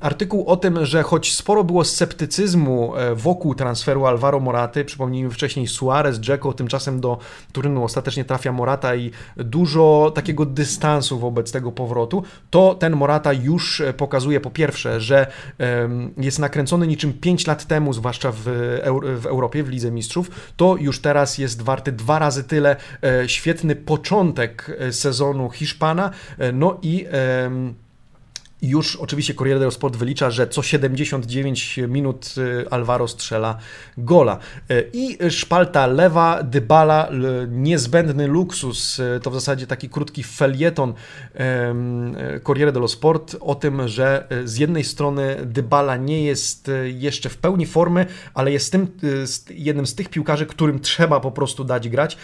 Artykuł 0.00 0.46
o 0.46 0.56
tym, 0.56 0.86
że 0.86 1.02
choć 1.02 1.34
sporo 1.34 1.64
było 1.64 1.81
sceptycyzmu 1.84 2.96
e, 2.96 3.14
wokół 3.14 3.54
transferu 3.54 4.06
Alvaro 4.06 4.40
Moraty. 4.40 4.84
Przypomnijmy 4.84 5.30
wcześniej 5.30 5.68
Suarez, 5.68 6.20
Dzeko, 6.20 6.52
tymczasem 6.52 7.00
do 7.00 7.18
Turynu 7.52 7.84
ostatecznie 7.84 8.24
trafia 8.24 8.52
Morata 8.52 8.94
i 8.94 9.10
dużo 9.36 10.12
takiego 10.14 10.46
dystansu 10.46 11.18
wobec 11.18 11.52
tego 11.52 11.72
powrotu. 11.72 12.22
To 12.50 12.74
ten 12.74 12.96
Morata 12.96 13.32
już 13.32 13.80
e, 13.80 13.92
pokazuje 13.92 14.40
po 14.40 14.50
pierwsze, 14.50 15.00
że 15.00 15.26
jest 16.16 16.38
nakręcony 16.38 16.86
niczym 16.86 17.12
5 17.12 17.46
lat 17.46 17.64
temu, 17.64 17.92
zwłaszcza 17.92 18.32
w, 18.32 18.42
w 19.20 19.26
Europie, 19.26 19.62
w 19.62 19.68
Lidze 19.68 19.90
Mistrzów. 19.90 20.30
To 20.56 20.76
już 20.76 21.00
teraz 21.00 21.38
jest 21.38 21.62
warty 21.62 21.92
dwa 21.92 22.18
razy 22.18 22.44
tyle. 22.44 22.76
E, 23.02 23.28
świetny 23.28 23.76
początek 23.76 24.78
sezonu 24.90 25.50
Hiszpana. 25.50 26.10
No 26.52 26.78
i 26.82 27.06
już 28.62 28.96
oczywiście 28.96 29.34
Corriere 29.34 29.58
dello 29.58 29.70
Sport 29.70 29.96
wylicza, 29.96 30.30
że 30.30 30.48
co 30.48 30.62
79 30.62 31.80
minut 31.88 32.34
y, 32.38 32.70
Alvaro 32.70 33.08
strzela 33.08 33.58
gola. 33.98 34.38
Y, 34.70 34.90
I 34.92 35.18
szpalta 35.30 35.86
lewa, 35.86 36.42
Dybala, 36.42 37.08
niezbędny 37.48 38.26
luksus, 38.26 38.98
y, 38.98 39.20
to 39.22 39.30
w 39.30 39.34
zasadzie 39.34 39.66
taki 39.66 39.88
krótki 39.88 40.22
felieton 40.22 40.94
Corriere 42.42 42.72
dello 42.72 42.88
Sport 42.88 43.36
o 43.40 43.54
tym, 43.54 43.88
że 43.88 44.28
z 44.44 44.58
jednej 44.58 44.84
strony 44.84 45.36
Dybala 45.44 45.96
nie 45.96 46.24
jest 46.24 46.70
jeszcze 46.94 47.28
w 47.28 47.36
pełni 47.36 47.66
formy, 47.66 48.06
ale 48.34 48.52
jest 48.52 48.72
tym, 48.72 48.86
jednym 49.50 49.86
z 49.86 49.94
tych 49.94 50.08
piłkarzy, 50.08 50.46
którym 50.46 50.80
trzeba 50.80 51.20
po 51.20 51.30
prostu 51.30 51.64
dać 51.64 51.88
grać, 51.88 52.16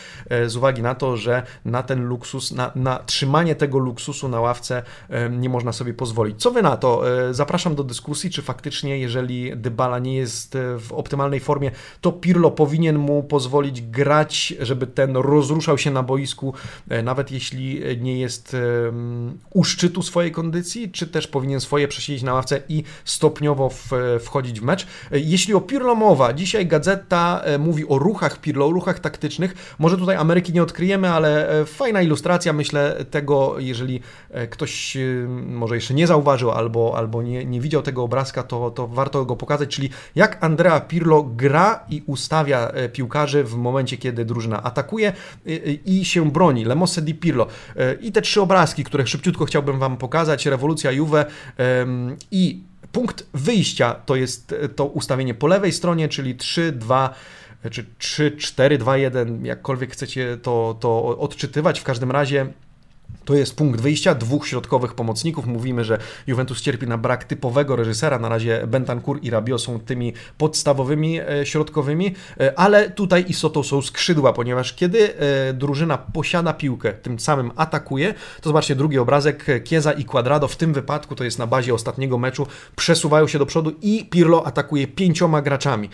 z 0.47 0.57
uwagi 0.57 0.83
na 0.83 0.95
to, 0.95 1.17
że 1.17 1.43
na 1.65 1.83
ten 1.83 2.05
luksus, 2.05 2.53
na, 2.53 2.73
na 2.75 2.99
trzymanie 2.99 3.55
tego 3.55 3.79
luksusu 3.79 4.29
na 4.29 4.41
ławce 4.41 4.83
nie 5.31 5.49
można 5.49 5.73
sobie 5.73 5.95
pozwolić. 5.95 6.28
Co 6.37 6.51
wy 6.51 6.63
na 6.63 6.77
to? 6.77 7.19
E, 7.29 7.35
zapraszam 7.35 7.75
do 7.75 7.85
dyskusji, 7.85 8.31
czy 8.31 8.43
faktycznie, 8.43 8.99
jeżeli 8.99 9.57
Dybala 9.57 9.99
nie 9.99 10.17
jest 10.17 10.57
e, 10.57 10.79
w 10.79 10.93
optymalnej 10.93 11.41
formie, 11.41 11.71
to 12.01 12.13
Pirlo 12.13 12.51
powinien 12.51 12.99
mu 12.99 13.23
pozwolić 13.23 13.83
grać, 13.83 14.55
żeby 14.61 14.87
ten 14.87 15.17
rozruszał 15.17 15.79
się 15.79 15.91
na 15.91 16.03
boisku, 16.03 16.55
e, 16.89 17.03
nawet 17.03 17.31
jeśli 17.33 17.81
nie 18.01 18.19
jest 18.19 18.57
u 19.55 19.65
szczytu 19.65 20.03
swojej 20.03 20.33
kondycji, 20.33 20.91
czy 20.91 21.07
też 21.07 21.27
powinien 21.27 21.61
swoje 21.61 21.89
przesiedzieć 21.89 22.23
na 22.23 22.35
ławce 22.35 22.63
i 22.69 22.83
stopniowo 23.05 23.71
wchodzić 24.21 24.61
w 24.61 24.63
mecz. 24.63 24.87
Jeśli 25.11 25.55
o 25.55 25.61
Pirlo 25.61 25.95
mowa, 25.95 26.33
dzisiaj 26.33 26.67
gazeta 26.67 27.43
mówi 27.59 27.89
o 27.89 27.99
ruchach 27.99 28.41
Pirlo, 28.41 28.67
o 28.67 28.71
ruchach 28.71 29.01
taktycznych. 29.01 29.77
Może 29.79 29.97
tutaj 29.97 30.17
Ameryki 30.17 30.53
nie 30.53 30.63
odkryjemy, 30.63 31.11
ale 31.11 31.49
fajna 31.67 32.03
ilustracja, 32.03 32.53
myślę, 32.53 33.05
tego, 33.11 33.59
jeżeli 33.59 34.01
ktoś 34.51 34.97
może 35.47 35.75
jeszcze 35.75 35.95
nie 35.95 36.07
zauważył, 36.07 36.18
zauważył 36.19 36.51
albo, 36.51 36.95
albo 36.97 37.23
nie, 37.23 37.45
nie 37.45 37.61
widział 37.61 37.83
tego 37.83 38.03
obrazka, 38.03 38.43
to, 38.43 38.71
to 38.71 38.87
warto 38.89 39.25
go 39.25 39.37
pokazać, 39.37 39.69
czyli 39.69 39.91
jak 40.15 40.45
Andrea 40.45 40.81
Pirlo 40.81 41.23
gra 41.23 41.85
i 41.89 42.03
ustawia 42.07 42.69
e, 42.69 42.89
piłkarzy 42.89 43.45
w 43.45 43.55
momencie, 43.55 43.97
kiedy 43.97 44.25
drużyna 44.25 44.63
atakuje 44.63 45.13
i, 45.47 45.53
e, 45.53 45.57
i 45.73 46.05
się 46.05 46.31
broni. 46.31 46.65
Le 46.65 46.75
Mosse 46.75 47.03
di 47.03 47.15
Pirlo. 47.15 47.47
E, 47.77 47.95
I 47.95 48.13
te 48.13 48.23
trzy 48.23 48.41
obrazki, 48.41 48.85
które 48.85 49.07
szybciutko 49.07 49.45
chciałbym 49.45 49.79
Wam 49.79 49.97
pokazać. 49.97 50.47
Rewolucja 50.47 50.91
Juve 50.93 51.27
i 52.31 52.63
punkt 52.93 53.27
wyjścia 53.35 53.95
to 54.07 54.17
jest 54.17 54.55
to 54.77 54.87
ustawienie 54.87 55.35
po 55.35 55.47
lewej 55.47 55.73
stronie, 55.73 56.09
czyli 56.09 56.35
3, 56.35 56.73
2, 56.73 57.15
czy 57.71 57.87
3, 57.99 58.37
4, 58.39 58.79
2, 58.79 58.97
1, 58.97 59.47
jakkolwiek 59.47 59.93
chcecie 59.93 60.37
to, 60.43 60.77
to 60.81 61.19
odczytywać. 61.19 61.81
W 61.81 61.85
każdym 61.85 62.11
razie 62.11 62.47
to 63.29 63.35
jest 63.35 63.57
punkt 63.57 63.81
wyjścia 63.81 64.15
dwóch 64.15 64.49
środkowych 64.49 64.95
pomocników. 64.95 65.47
Mówimy, 65.47 65.85
że 65.85 65.99
Juventus 66.27 66.61
cierpi 66.61 66.87
na 66.87 66.99
brak 66.99 67.25
typowego 67.25 67.77
reżysera. 67.77 68.19
Na 68.19 68.29
razie 68.29 68.67
Bentancur 68.67 69.19
i 69.23 69.31
Rabio 69.31 69.59
są 69.59 69.81
tymi 69.81 70.13
podstawowymi 70.39 71.21
e, 71.21 71.47
środkowymi, 71.47 72.15
e, 72.41 72.59
ale 72.59 72.91
tutaj 72.91 73.25
istotą 73.29 73.63
są 73.63 73.83
skrzydła, 73.83 74.33
ponieważ 74.33 74.73
kiedy 74.73 75.15
e, 75.19 75.53
drużyna 75.53 75.99
posiada 75.99 76.53
piłkę, 76.53 76.93
tym 76.93 77.19
samym 77.19 77.51
atakuje, 77.57 78.15
to 78.41 78.51
zobaczcie 78.51 78.75
drugi 78.75 78.99
obrazek, 78.99 79.47
Kieza 79.65 79.93
i 79.93 80.05
Quadrado 80.05 80.49
w 80.49 80.57
tym 80.57 80.73
wypadku, 80.73 81.15
to 81.15 81.25
jest 81.25 81.39
na 81.39 81.47
bazie 81.47 81.75
ostatniego 81.75 82.19
meczu, 82.19 82.47
przesuwają 82.77 83.27
się 83.27 83.39
do 83.39 83.47
przodu 83.47 83.73
i 83.83 84.07
Pirlo 84.11 84.47
atakuje 84.47 84.87
pięcioma 84.87 85.43
graczami. 85.43 85.91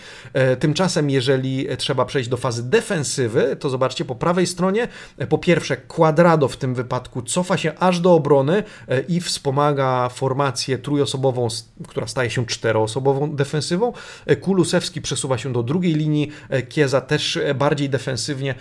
Tymczasem, 0.60 1.10
jeżeli 1.10 1.66
trzeba 1.78 2.04
przejść 2.04 2.28
do 2.28 2.36
fazy 2.36 2.70
defensywy, 2.70 3.56
to 3.60 3.70
zobaczcie 3.70 4.04
po 4.04 4.14
prawej 4.14 4.46
stronie, 4.46 4.88
po 5.28 5.38
pierwsze 5.38 5.76
Quadrado 5.76 6.48
w 6.48 6.56
tym 6.56 6.74
wypadku 6.74 7.03
cofa 7.26 7.56
się 7.56 7.72
aż 7.78 8.00
do 8.00 8.14
obrony 8.14 8.62
e, 8.88 9.00
i 9.00 9.20
wspomaga 9.20 10.08
formację 10.08 10.78
trójosobową, 10.78 11.48
która 11.88 12.06
staje 12.06 12.30
się 12.30 12.46
czteroosobową 12.46 13.36
defensywą. 13.36 13.92
E, 14.26 14.36
Kulusewski 14.36 15.02
przesuwa 15.02 15.38
się 15.38 15.52
do 15.52 15.62
drugiej 15.62 15.94
linii, 15.94 16.30
e, 16.48 16.62
Kieza 16.62 17.00
też 17.00 17.38
bardziej 17.54 17.88
defensywnie 17.88 18.54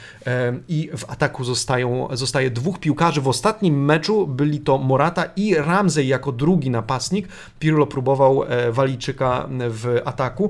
i 0.67 0.89
w 0.97 1.09
ataku 1.09 1.43
zostają, 1.43 2.07
zostaje 2.11 2.51
dwóch 2.51 2.79
piłkarzy. 2.79 3.21
W 3.21 3.27
ostatnim 3.27 3.85
meczu 3.85 4.27
byli 4.27 4.59
to 4.59 4.77
Morata 4.77 5.25
i 5.35 5.55
Ramsey 5.55 6.07
jako 6.07 6.31
drugi 6.31 6.69
napastnik. 6.69 7.27
Pirlo 7.59 7.87
próbował 7.87 8.43
Walijczyka 8.71 9.49
w 9.69 10.01
ataku. 10.05 10.49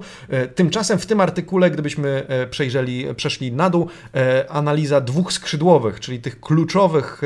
Tymczasem 0.56 1.00
w 1.00 1.06
tym 1.06 1.22
artykule, 1.22 1.72
gdybyśmy 1.72 2.28
przejrzeli, 2.50 3.06
przeszli 3.16 3.52
na 3.52 3.70
dół, 3.70 3.88
analiza 4.50 5.02
dwóch 5.02 5.34
skrzydłowych, 5.34 6.00
czyli 6.00 6.20
tych 6.22 6.40
kluczowych 6.40 7.22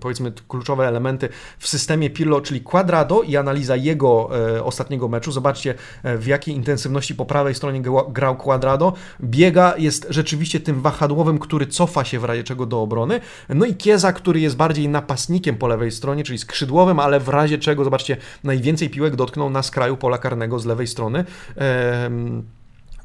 powiedzmy 0.00 0.32
kluczowe 0.48 0.88
elementy 0.88 1.28
w 1.58 1.68
systemie 1.68 2.10
Pirlo, 2.10 2.40
czyli 2.40 2.60
Quadrado 2.60 3.22
i 3.22 3.36
analiza 3.36 3.76
jego 3.76 4.30
e, 4.56 4.64
ostatniego 4.64 5.08
meczu. 5.08 5.32
Zobaczcie 5.32 5.74
e, 6.02 6.18
w 6.18 6.26
jakiej 6.26 6.54
intensywności 6.54 7.14
po 7.14 7.26
prawej 7.26 7.54
stronie 7.54 7.82
grał 8.08 8.36
Quadrado. 8.36 8.92
Biega 9.22 9.74
jest 9.78 10.06
rzeczywiście 10.10 10.60
tym 10.60 10.80
wahadłowym, 10.80 11.38
który 11.38 11.66
cofa 11.66 12.04
się 12.04 12.18
w 12.18 12.24
razie 12.24 12.44
czego 12.44 12.66
do 12.66 12.82
obrony. 12.82 13.20
No 13.48 13.66
i 13.66 13.74
Kieza, 13.74 14.12
który 14.12 14.40
jest 14.40 14.56
bardziej 14.56 14.88
napastnikiem 14.88 15.56
po 15.56 15.68
lewej 15.68 15.90
stronie, 15.90 16.24
czyli 16.24 16.38
skrzydłowym, 16.38 16.98
ale 16.98 17.20
w 17.20 17.28
razie 17.28 17.58
czego, 17.58 17.84
zobaczcie, 17.84 18.16
najwięcej 18.44 18.90
piłek 18.90 19.16
dotknął 19.16 19.50
na 19.50 19.62
skraju 19.62 19.96
pola 19.96 20.18
karnego 20.18 20.58
z 20.58 20.66
lewej 20.66 20.86
strony. 20.86 21.24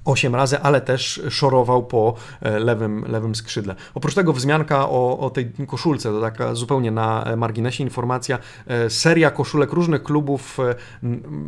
8 0.07 0.35
razy, 0.35 0.59
ale 0.59 0.81
też 0.81 1.21
szorował 1.29 1.85
po 1.85 2.13
e, 2.41 2.59
lewym, 2.59 3.05
lewym 3.07 3.35
skrzydle. 3.35 3.75
Oprócz 3.93 4.15
tego 4.15 4.33
wzmianka 4.33 4.89
o, 4.89 5.19
o 5.19 5.29
tej 5.29 5.51
koszulce, 5.67 6.11
to 6.11 6.21
taka 6.21 6.55
zupełnie 6.55 6.91
na 6.91 7.25
marginesie 7.37 7.83
informacja, 7.83 8.39
e, 8.67 8.89
seria 8.89 9.31
koszulek 9.31 9.71
różnych 9.71 10.03
klubów 10.03 10.59
e, 10.59 10.75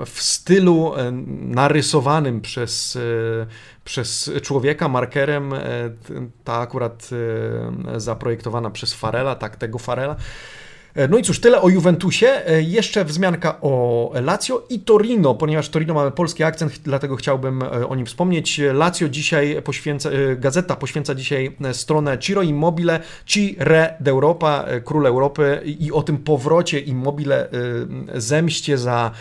w 0.06 0.22
stylu 0.22 0.92
narysowanym 1.42 2.42
przez, 2.42 2.98
przez 3.84 4.32
człowieka 4.42 4.88
markerem, 4.88 5.54
ta 6.44 6.54
akurat 6.58 7.10
zaprojektowana 7.98 8.70
przez 8.70 8.94
Farela, 8.94 9.36
tak 9.36 9.56
tego 9.56 9.80
Farela. 9.80 10.16
E, 11.00 11.08
no 11.08 11.18
i 11.18 11.24
cóż, 11.24 11.40
tyle 11.40 11.62
o 11.62 11.70
Juventusie. 11.70 12.48
E, 12.48 12.62
jeszcze 12.62 13.06
wzmianka 13.06 13.62
o 13.62 14.12
Lazio 14.24 14.66
i 14.70 14.80
Torino, 14.80 15.36
ponieważ 15.36 15.70
Torino 15.70 15.94
mamy 15.94 16.12
polski 16.12 16.44
akcent, 16.44 16.80
dlatego 16.84 17.16
chciałbym 17.16 17.64
e, 17.64 17.88
o 17.88 17.96
nim 17.96 18.06
wspomnieć. 18.06 18.62
Lazio 18.74 19.10
dzisiaj 19.10 19.62
poświęca, 19.62 20.10
gazeta 20.38 20.76
poświęca 20.76 21.16
dzisiaj 21.16 21.56
stronę 21.72 22.18
Ciro 22.18 22.42
Immobile, 22.42 23.00
Ci 23.26 23.56
Re 23.60 23.96
d'Europa, 24.00 24.66
król 24.84 25.06
Europy 25.06 25.62
i 25.66 25.92
o 25.92 26.04
tym 26.04 26.18
powrocie 26.18 26.80
Immobile, 26.80 27.50
zemście 28.16 28.78
za 28.78 29.12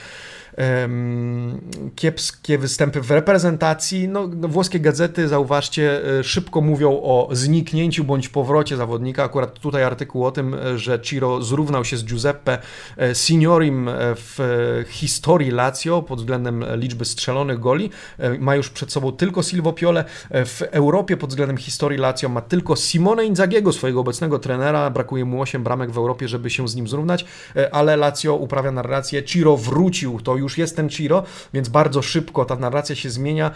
kiepskie 1.94 2.58
występy 2.58 3.00
w 3.00 3.10
reprezentacji. 3.10 4.08
No, 4.08 4.28
no, 4.36 4.48
włoskie 4.48 4.80
gazety, 4.80 5.28
zauważcie, 5.28 6.18
e, 6.18 6.24
szybko 6.24 6.60
mówią 6.60 6.90
o 6.90 7.28
zniknięciu 7.32 8.04
bądź 8.04 8.28
powrocie 8.28 8.76
zawodnika. 8.76 9.24
Akurat 9.24 9.58
tutaj 9.58 9.84
artykuł 9.84 10.26
o 10.26 10.30
tym, 10.30 10.54
e, 10.54 10.78
że 10.78 11.00
Ciro 11.00 11.42
zrównał 11.42 11.84
się 11.84 11.96
z 11.96 12.04
Giuseppe 12.04 12.58
e, 12.98 13.14
Signorim 13.14 13.90
w 14.16 14.84
historii 14.88 15.50
Lazio 15.50 16.02
pod 16.02 16.18
względem 16.18 16.64
liczby 16.74 17.04
strzelonych 17.04 17.60
goli. 17.60 17.90
Ma 18.38 18.56
już 18.56 18.70
przed 18.70 18.92
sobą 18.92 19.12
tylko 19.12 19.42
Silvo 19.42 19.72
Piole. 19.72 20.04
W 20.30 20.62
Europie 20.70 21.16
pod 21.16 21.30
względem 21.30 21.56
historii 21.56 21.98
Lazio 21.98 22.28
ma 22.28 22.40
tylko 22.40 22.76
Simone 22.76 23.24
Inzagiego, 23.24 23.72
swojego 23.72 24.00
obecnego 24.00 24.38
trenera. 24.38 24.90
Brakuje 24.90 25.24
mu 25.24 25.42
8 25.42 25.64
bramek 25.64 25.90
w 25.90 25.98
Europie, 25.98 26.28
żeby 26.28 26.50
się 26.50 26.68
z 26.68 26.76
nim 26.76 26.88
zrównać, 26.88 27.24
ale 27.72 27.96
Lazio 27.96 28.34
uprawia 28.34 28.72
narrację. 28.72 29.22
Ciro 29.22 29.56
wrócił, 29.56 30.20
to 30.20 30.36
już 30.36 30.47
już 30.48 30.58
jest 30.58 30.76
ten 30.76 30.88
Chiro, 30.88 31.22
więc 31.54 31.68
bardzo 31.68 32.02
szybko 32.02 32.44
ta 32.44 32.56
narracja 32.56 32.96
się 32.96 33.10
zmienia. 33.10 33.50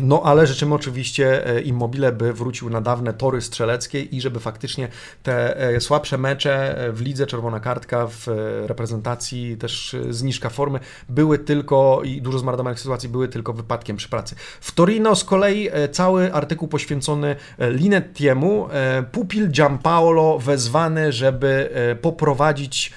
No, 0.00 0.22
ale 0.24 0.46
życzymy 0.46 0.74
oczywiście 0.74 1.46
e, 1.46 1.60
Immobile, 1.60 2.12
by 2.12 2.32
wrócił 2.32 2.70
na 2.70 2.80
dawne 2.80 3.12
tory 3.12 3.40
strzeleckie 3.40 4.00
i 4.02 4.20
żeby 4.20 4.40
faktycznie 4.40 4.88
te 5.22 5.56
e, 5.56 5.80
słabsze 5.80 6.18
mecze 6.18 6.78
e, 6.78 6.92
w 6.92 7.00
lidze, 7.00 7.26
czerwona 7.26 7.60
kartka, 7.60 8.06
w 8.10 8.26
reprezentacji, 8.66 9.56
też 9.56 9.96
zniżka 10.10 10.48
formy, 10.48 10.80
były 11.08 11.38
tylko 11.38 12.00
i 12.04 12.22
dużo 12.22 12.38
zmarnowanych 12.38 12.78
sytuacji 12.78 13.08
były 13.08 13.28
tylko 13.28 13.52
wypadkiem 13.52 13.96
przy 13.96 14.08
pracy. 14.08 14.34
W 14.60 14.72
Torino 14.72 15.16
z 15.16 15.24
kolei 15.24 15.68
cały 15.92 16.32
artykuł 16.32 16.68
poświęcony 16.68 17.36
Linettiemu, 17.58 18.68
pupil 19.12 19.50
Giampaolo 19.50 20.38
wezwany, 20.38 21.12
żeby 21.12 21.70
poprowadzić 22.02 22.92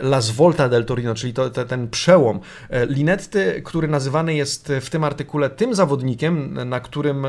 La 0.00 0.22
Svolta 0.22 0.68
del 0.68 0.84
Torino, 0.84 1.14
czyli 1.14 1.32
to, 1.32 1.50
ten 1.50 1.88
przełom. 1.88 2.40
Linetty, 2.88 3.62
który 3.64 3.88
nazywany 3.88 4.34
jest 4.34 4.72
w 4.80 4.90
tym 4.90 5.04
artykule 5.04 5.50
tym 5.50 5.74
zawodnikiem, 5.74 6.58
na 6.68 6.80
którym 6.80 7.26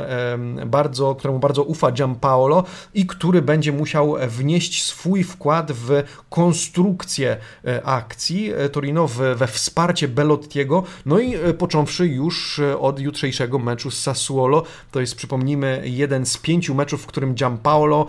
bardzo, 0.65 1.15
któremu 1.15 1.39
bardzo 1.39 1.63
ufa 1.63 1.91
Giampaolo 1.91 2.63
i 2.93 3.05
który 3.05 3.41
będzie 3.41 3.71
musiał 3.71 4.15
wnieść 4.27 4.83
swój 4.83 5.23
wkład 5.23 5.71
w 5.71 6.03
konstrukcję 6.29 7.37
e, 7.65 7.83
akcji 7.85 8.53
e, 8.53 8.69
Torino, 8.69 9.07
we 9.35 9.47
wsparcie 9.47 10.07
Belottiego, 10.07 10.83
no 11.05 11.19
i 11.19 11.35
e, 11.35 11.53
począwszy 11.53 12.07
już 12.07 12.61
od 12.79 12.99
jutrzejszego 12.99 13.59
meczu 13.59 13.91
z 13.91 14.01
Sassuolo, 14.01 14.63
to 14.91 14.99
jest 15.01 15.15
przypomnijmy 15.15 15.81
jeden 15.85 16.25
z 16.25 16.37
pięciu 16.37 16.75
meczów, 16.75 17.03
w 17.03 17.05
którym 17.05 17.33
Giampaolo, 17.33 18.07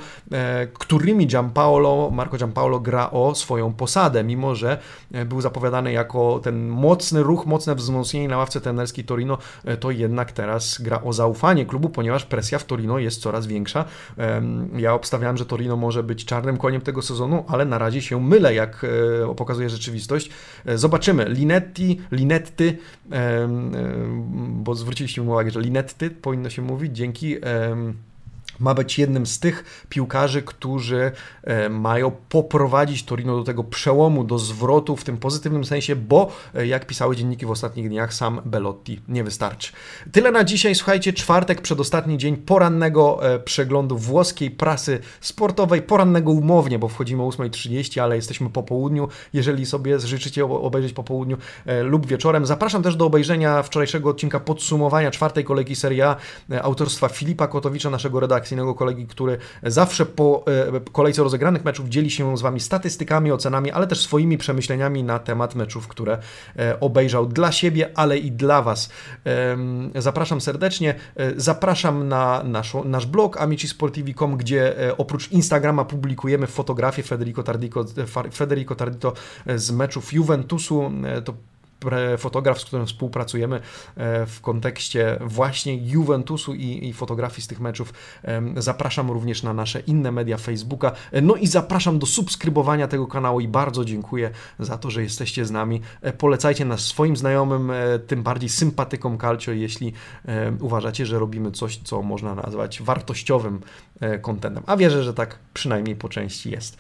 którymi 0.74 1.26
Giampaolo, 1.26 2.10
Marco 2.10 2.36
Giampaolo 2.36 2.80
gra 2.80 3.10
o 3.10 3.34
swoją 3.34 3.72
posadę, 3.72 4.24
mimo 4.36 4.54
że 4.54 4.78
był 5.26 5.40
zapowiadany 5.40 5.92
jako 5.92 6.40
ten 6.42 6.68
mocny 6.68 7.22
ruch, 7.22 7.46
mocne 7.46 7.74
wzmocnienie 7.74 8.28
na 8.28 8.36
ławce 8.36 8.60
trenerskiej 8.60 9.04
Torino, 9.04 9.38
to 9.80 9.90
jednak 9.90 10.32
teraz 10.32 10.80
gra 10.80 11.02
o 11.02 11.12
zaufanie 11.12 11.66
klubu, 11.66 11.88
ponieważ 11.88 12.24
presja 12.24 12.58
w 12.58 12.64
Torino 12.64 12.98
jest 12.98 13.22
coraz 13.22 13.46
większa. 13.46 13.84
Ja 14.76 14.94
obstawiałem, 14.94 15.36
że 15.36 15.46
Torino 15.46 15.76
może 15.76 16.02
być 16.02 16.24
czarnym 16.24 16.56
koniem 16.56 16.80
tego 16.80 17.02
sezonu, 17.02 17.44
ale 17.48 17.64
na 17.64 17.78
razie 17.78 18.02
się 18.02 18.20
mylę, 18.20 18.54
jak 18.54 18.86
e, 19.30 19.34
pokazuje 19.34 19.70
rzeczywistość. 19.70 20.30
E, 20.66 20.78
zobaczymy. 20.78 21.24
Linetti, 21.28 22.00
Linetty, 22.12 22.78
bo 24.48 24.74
zwróciliście 24.74 25.20
mi 25.20 25.28
uwagę, 25.28 25.50
że 25.50 25.60
Linetty 25.60 26.10
powinno 26.10 26.50
się 26.50 26.62
mówić 26.62 26.96
dzięki 26.96 27.36
ma 28.60 28.74
być 28.74 28.98
jednym 28.98 29.26
z 29.26 29.40
tych 29.40 29.86
piłkarzy, 29.88 30.42
którzy 30.42 31.12
e, 31.44 31.68
mają 31.68 32.10
poprowadzić 32.28 33.04
Torino 33.04 33.36
do 33.36 33.44
tego 33.44 33.64
przełomu, 33.64 34.24
do 34.24 34.38
zwrotu 34.38 34.96
w 34.96 35.04
tym 35.04 35.18
pozytywnym 35.18 35.64
sensie, 35.64 35.96
bo 35.96 36.32
e, 36.54 36.66
jak 36.66 36.86
pisały 36.86 37.16
dzienniki 37.16 37.46
w 37.46 37.50
ostatnich 37.50 37.88
dniach, 37.88 38.14
sam 38.14 38.40
Belotti 38.44 39.00
nie 39.08 39.24
wystarczy. 39.24 39.72
Tyle 40.12 40.30
na 40.30 40.44
dzisiaj. 40.44 40.74
Słuchajcie, 40.74 41.12
czwartek, 41.12 41.60
przedostatni 41.60 42.18
dzień 42.18 42.36
porannego 42.36 43.34
e, 43.34 43.38
przeglądu 43.38 43.98
włoskiej 43.98 44.50
prasy 44.50 44.98
sportowej. 45.20 45.82
Porannego 45.82 46.32
umownie, 46.32 46.78
bo 46.78 46.88
wchodzimy 46.88 47.22
o 47.22 47.28
8.30, 47.28 48.00
ale 48.00 48.16
jesteśmy 48.16 48.50
po 48.50 48.62
południu. 48.62 49.08
Jeżeli 49.32 49.66
sobie 49.66 49.98
życzycie 50.00 50.44
obejrzeć 50.44 50.92
po 50.92 51.04
południu 51.04 51.36
lub 51.82 52.06
wieczorem, 52.06 52.46
zapraszam 52.46 52.82
też 52.82 52.96
do 52.96 53.06
obejrzenia 53.06 53.62
wczorajszego 53.62 54.10
odcinka 54.10 54.40
podsumowania 54.40 55.10
czwartej 55.10 55.44
kolejki 55.44 55.76
Serie 55.76 56.06
A 56.06 56.16
autorstwa 56.62 57.08
Filipa 57.08 57.48
Kotowicza, 57.48 57.90
naszego 57.90 58.20
redaktora 58.20 58.41
redakcyjnego 58.42 58.74
kolegi, 58.74 59.06
który 59.06 59.38
zawsze 59.62 60.06
po 60.06 60.44
e, 60.76 60.80
kolejce 60.92 61.22
rozegranych 61.22 61.64
meczów 61.64 61.88
dzieli 61.88 62.10
się 62.10 62.36
z 62.36 62.42
Wami 62.42 62.60
statystykami, 62.60 63.32
ocenami, 63.32 63.70
ale 63.70 63.86
też 63.86 64.00
swoimi 64.00 64.38
przemyśleniami 64.38 65.04
na 65.04 65.18
temat 65.18 65.54
meczów, 65.54 65.88
które 65.88 66.18
e, 66.58 66.80
obejrzał 66.80 67.26
dla 67.26 67.52
siebie, 67.52 67.90
ale 67.94 68.18
i 68.18 68.30
dla 68.30 68.62
Was. 68.62 68.90
Zapraszam 69.94 70.40
serdecznie. 70.40 70.94
E, 71.16 71.32
zapraszam 71.36 72.08
na 72.08 72.42
nasz, 72.42 72.74
nasz 72.84 73.06
blog 73.06 73.40
amicisportivi.com, 73.40 74.36
gdzie 74.36 74.74
oprócz 74.98 75.32
Instagrama 75.32 75.84
publikujemy 75.84 76.46
fotografie 76.46 77.02
Federico 77.02 77.42
Tardito, 77.42 77.84
Federico 78.34 78.74
Tardito 78.74 79.12
z 79.56 79.70
meczów 79.70 80.12
Juventusu. 80.12 80.90
To 81.24 81.34
fotograf, 82.18 82.60
z 82.60 82.64
którym 82.64 82.86
współpracujemy 82.86 83.56
e, 83.56 84.26
w 84.26 84.40
kontekście 84.40 85.18
właśnie 85.20 85.76
Juventusu 85.76 86.54
i, 86.54 86.88
i 86.88 86.92
fotografii 86.92 87.42
z 87.42 87.46
tych 87.46 87.60
meczów. 87.60 87.92
Zapraszam 88.56 89.10
również 89.10 89.42
na 89.42 89.54
nasze 89.54 89.80
inne 89.80 90.12
media 90.12 90.36
Facebooka. 90.36 90.92
E, 91.12 91.20
no 91.20 91.34
i 91.34 91.46
zapraszam 91.46 91.98
do 91.98 92.06
subskrybowania 92.06 92.88
tego 92.88 93.06
kanału 93.06 93.40
i 93.40 93.48
bardzo 93.48 93.84
dziękuję 93.84 94.30
za 94.58 94.78
to, 94.78 94.90
że 94.90 95.02
jesteście 95.02 95.44
z 95.44 95.50
nami. 95.50 95.80
E, 96.02 96.12
polecajcie 96.12 96.64
nas 96.64 96.80
swoim 96.80 97.16
znajomym, 97.16 97.72
tym 98.06 98.22
bardziej 98.22 98.48
sympatykom 98.48 99.18
Calcio, 99.18 99.52
jeśli 99.52 99.92
uważacie, 100.60 101.06
że 101.06 101.18
robimy 101.18 101.50
coś, 101.50 101.76
co 101.76 102.02
można 102.02 102.34
nazwać 102.34 102.82
wartościowym 102.82 103.60
kontentem. 104.22 104.62
A 104.66 104.76
wierzę, 104.76 105.02
że 105.02 105.14
tak 105.14 105.38
przynajmniej 105.54 105.96
po 105.96 106.08
części 106.08 106.50
jest. 106.50 106.76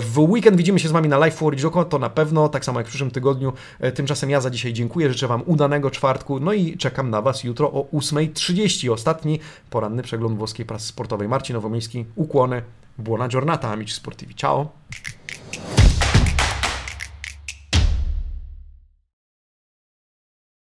W 0.00 0.14
weekend 0.18 0.56
widzimy 0.56 0.78
się 0.78 0.88
z 0.88 0.92
Wami 0.92 1.08
na 1.08 1.18
Live 1.18 1.34
for 1.34 1.60
Joko, 1.60 1.84
to 1.84 1.98
na 1.98 2.10
pewno, 2.10 2.48
tak 2.48 2.64
samo 2.64 2.80
jak 2.80 2.86
w 2.86 2.90
przyszłym 2.90 3.10
tygodniu. 3.10 3.52
Tymczasem 3.94 4.19
Tymczasem 4.20 4.30
ja 4.30 4.40
za 4.40 4.50
dzisiaj 4.50 4.72
dziękuję, 4.72 5.08
życzę 5.08 5.26
Wam 5.28 5.42
udanego 5.46 5.90
czwartku, 5.90 6.40
no 6.40 6.52
i 6.52 6.76
czekam 6.76 7.10
na 7.10 7.22
Was 7.22 7.44
jutro 7.44 7.72
o 7.72 7.82
8.30. 7.92 8.92
Ostatni 8.92 9.40
poranny 9.70 10.02
przegląd 10.02 10.38
włoskiej 10.38 10.66
prasy 10.66 10.86
sportowej. 10.86 11.28
Marcin 11.28 11.54
Nowomiejski, 11.54 12.04
ukłony, 12.14 12.62
buona 12.98 13.28
giornata, 13.28 13.70
amici 13.70 13.94
sportivi. 13.94 14.34
Ciao! 14.34 14.68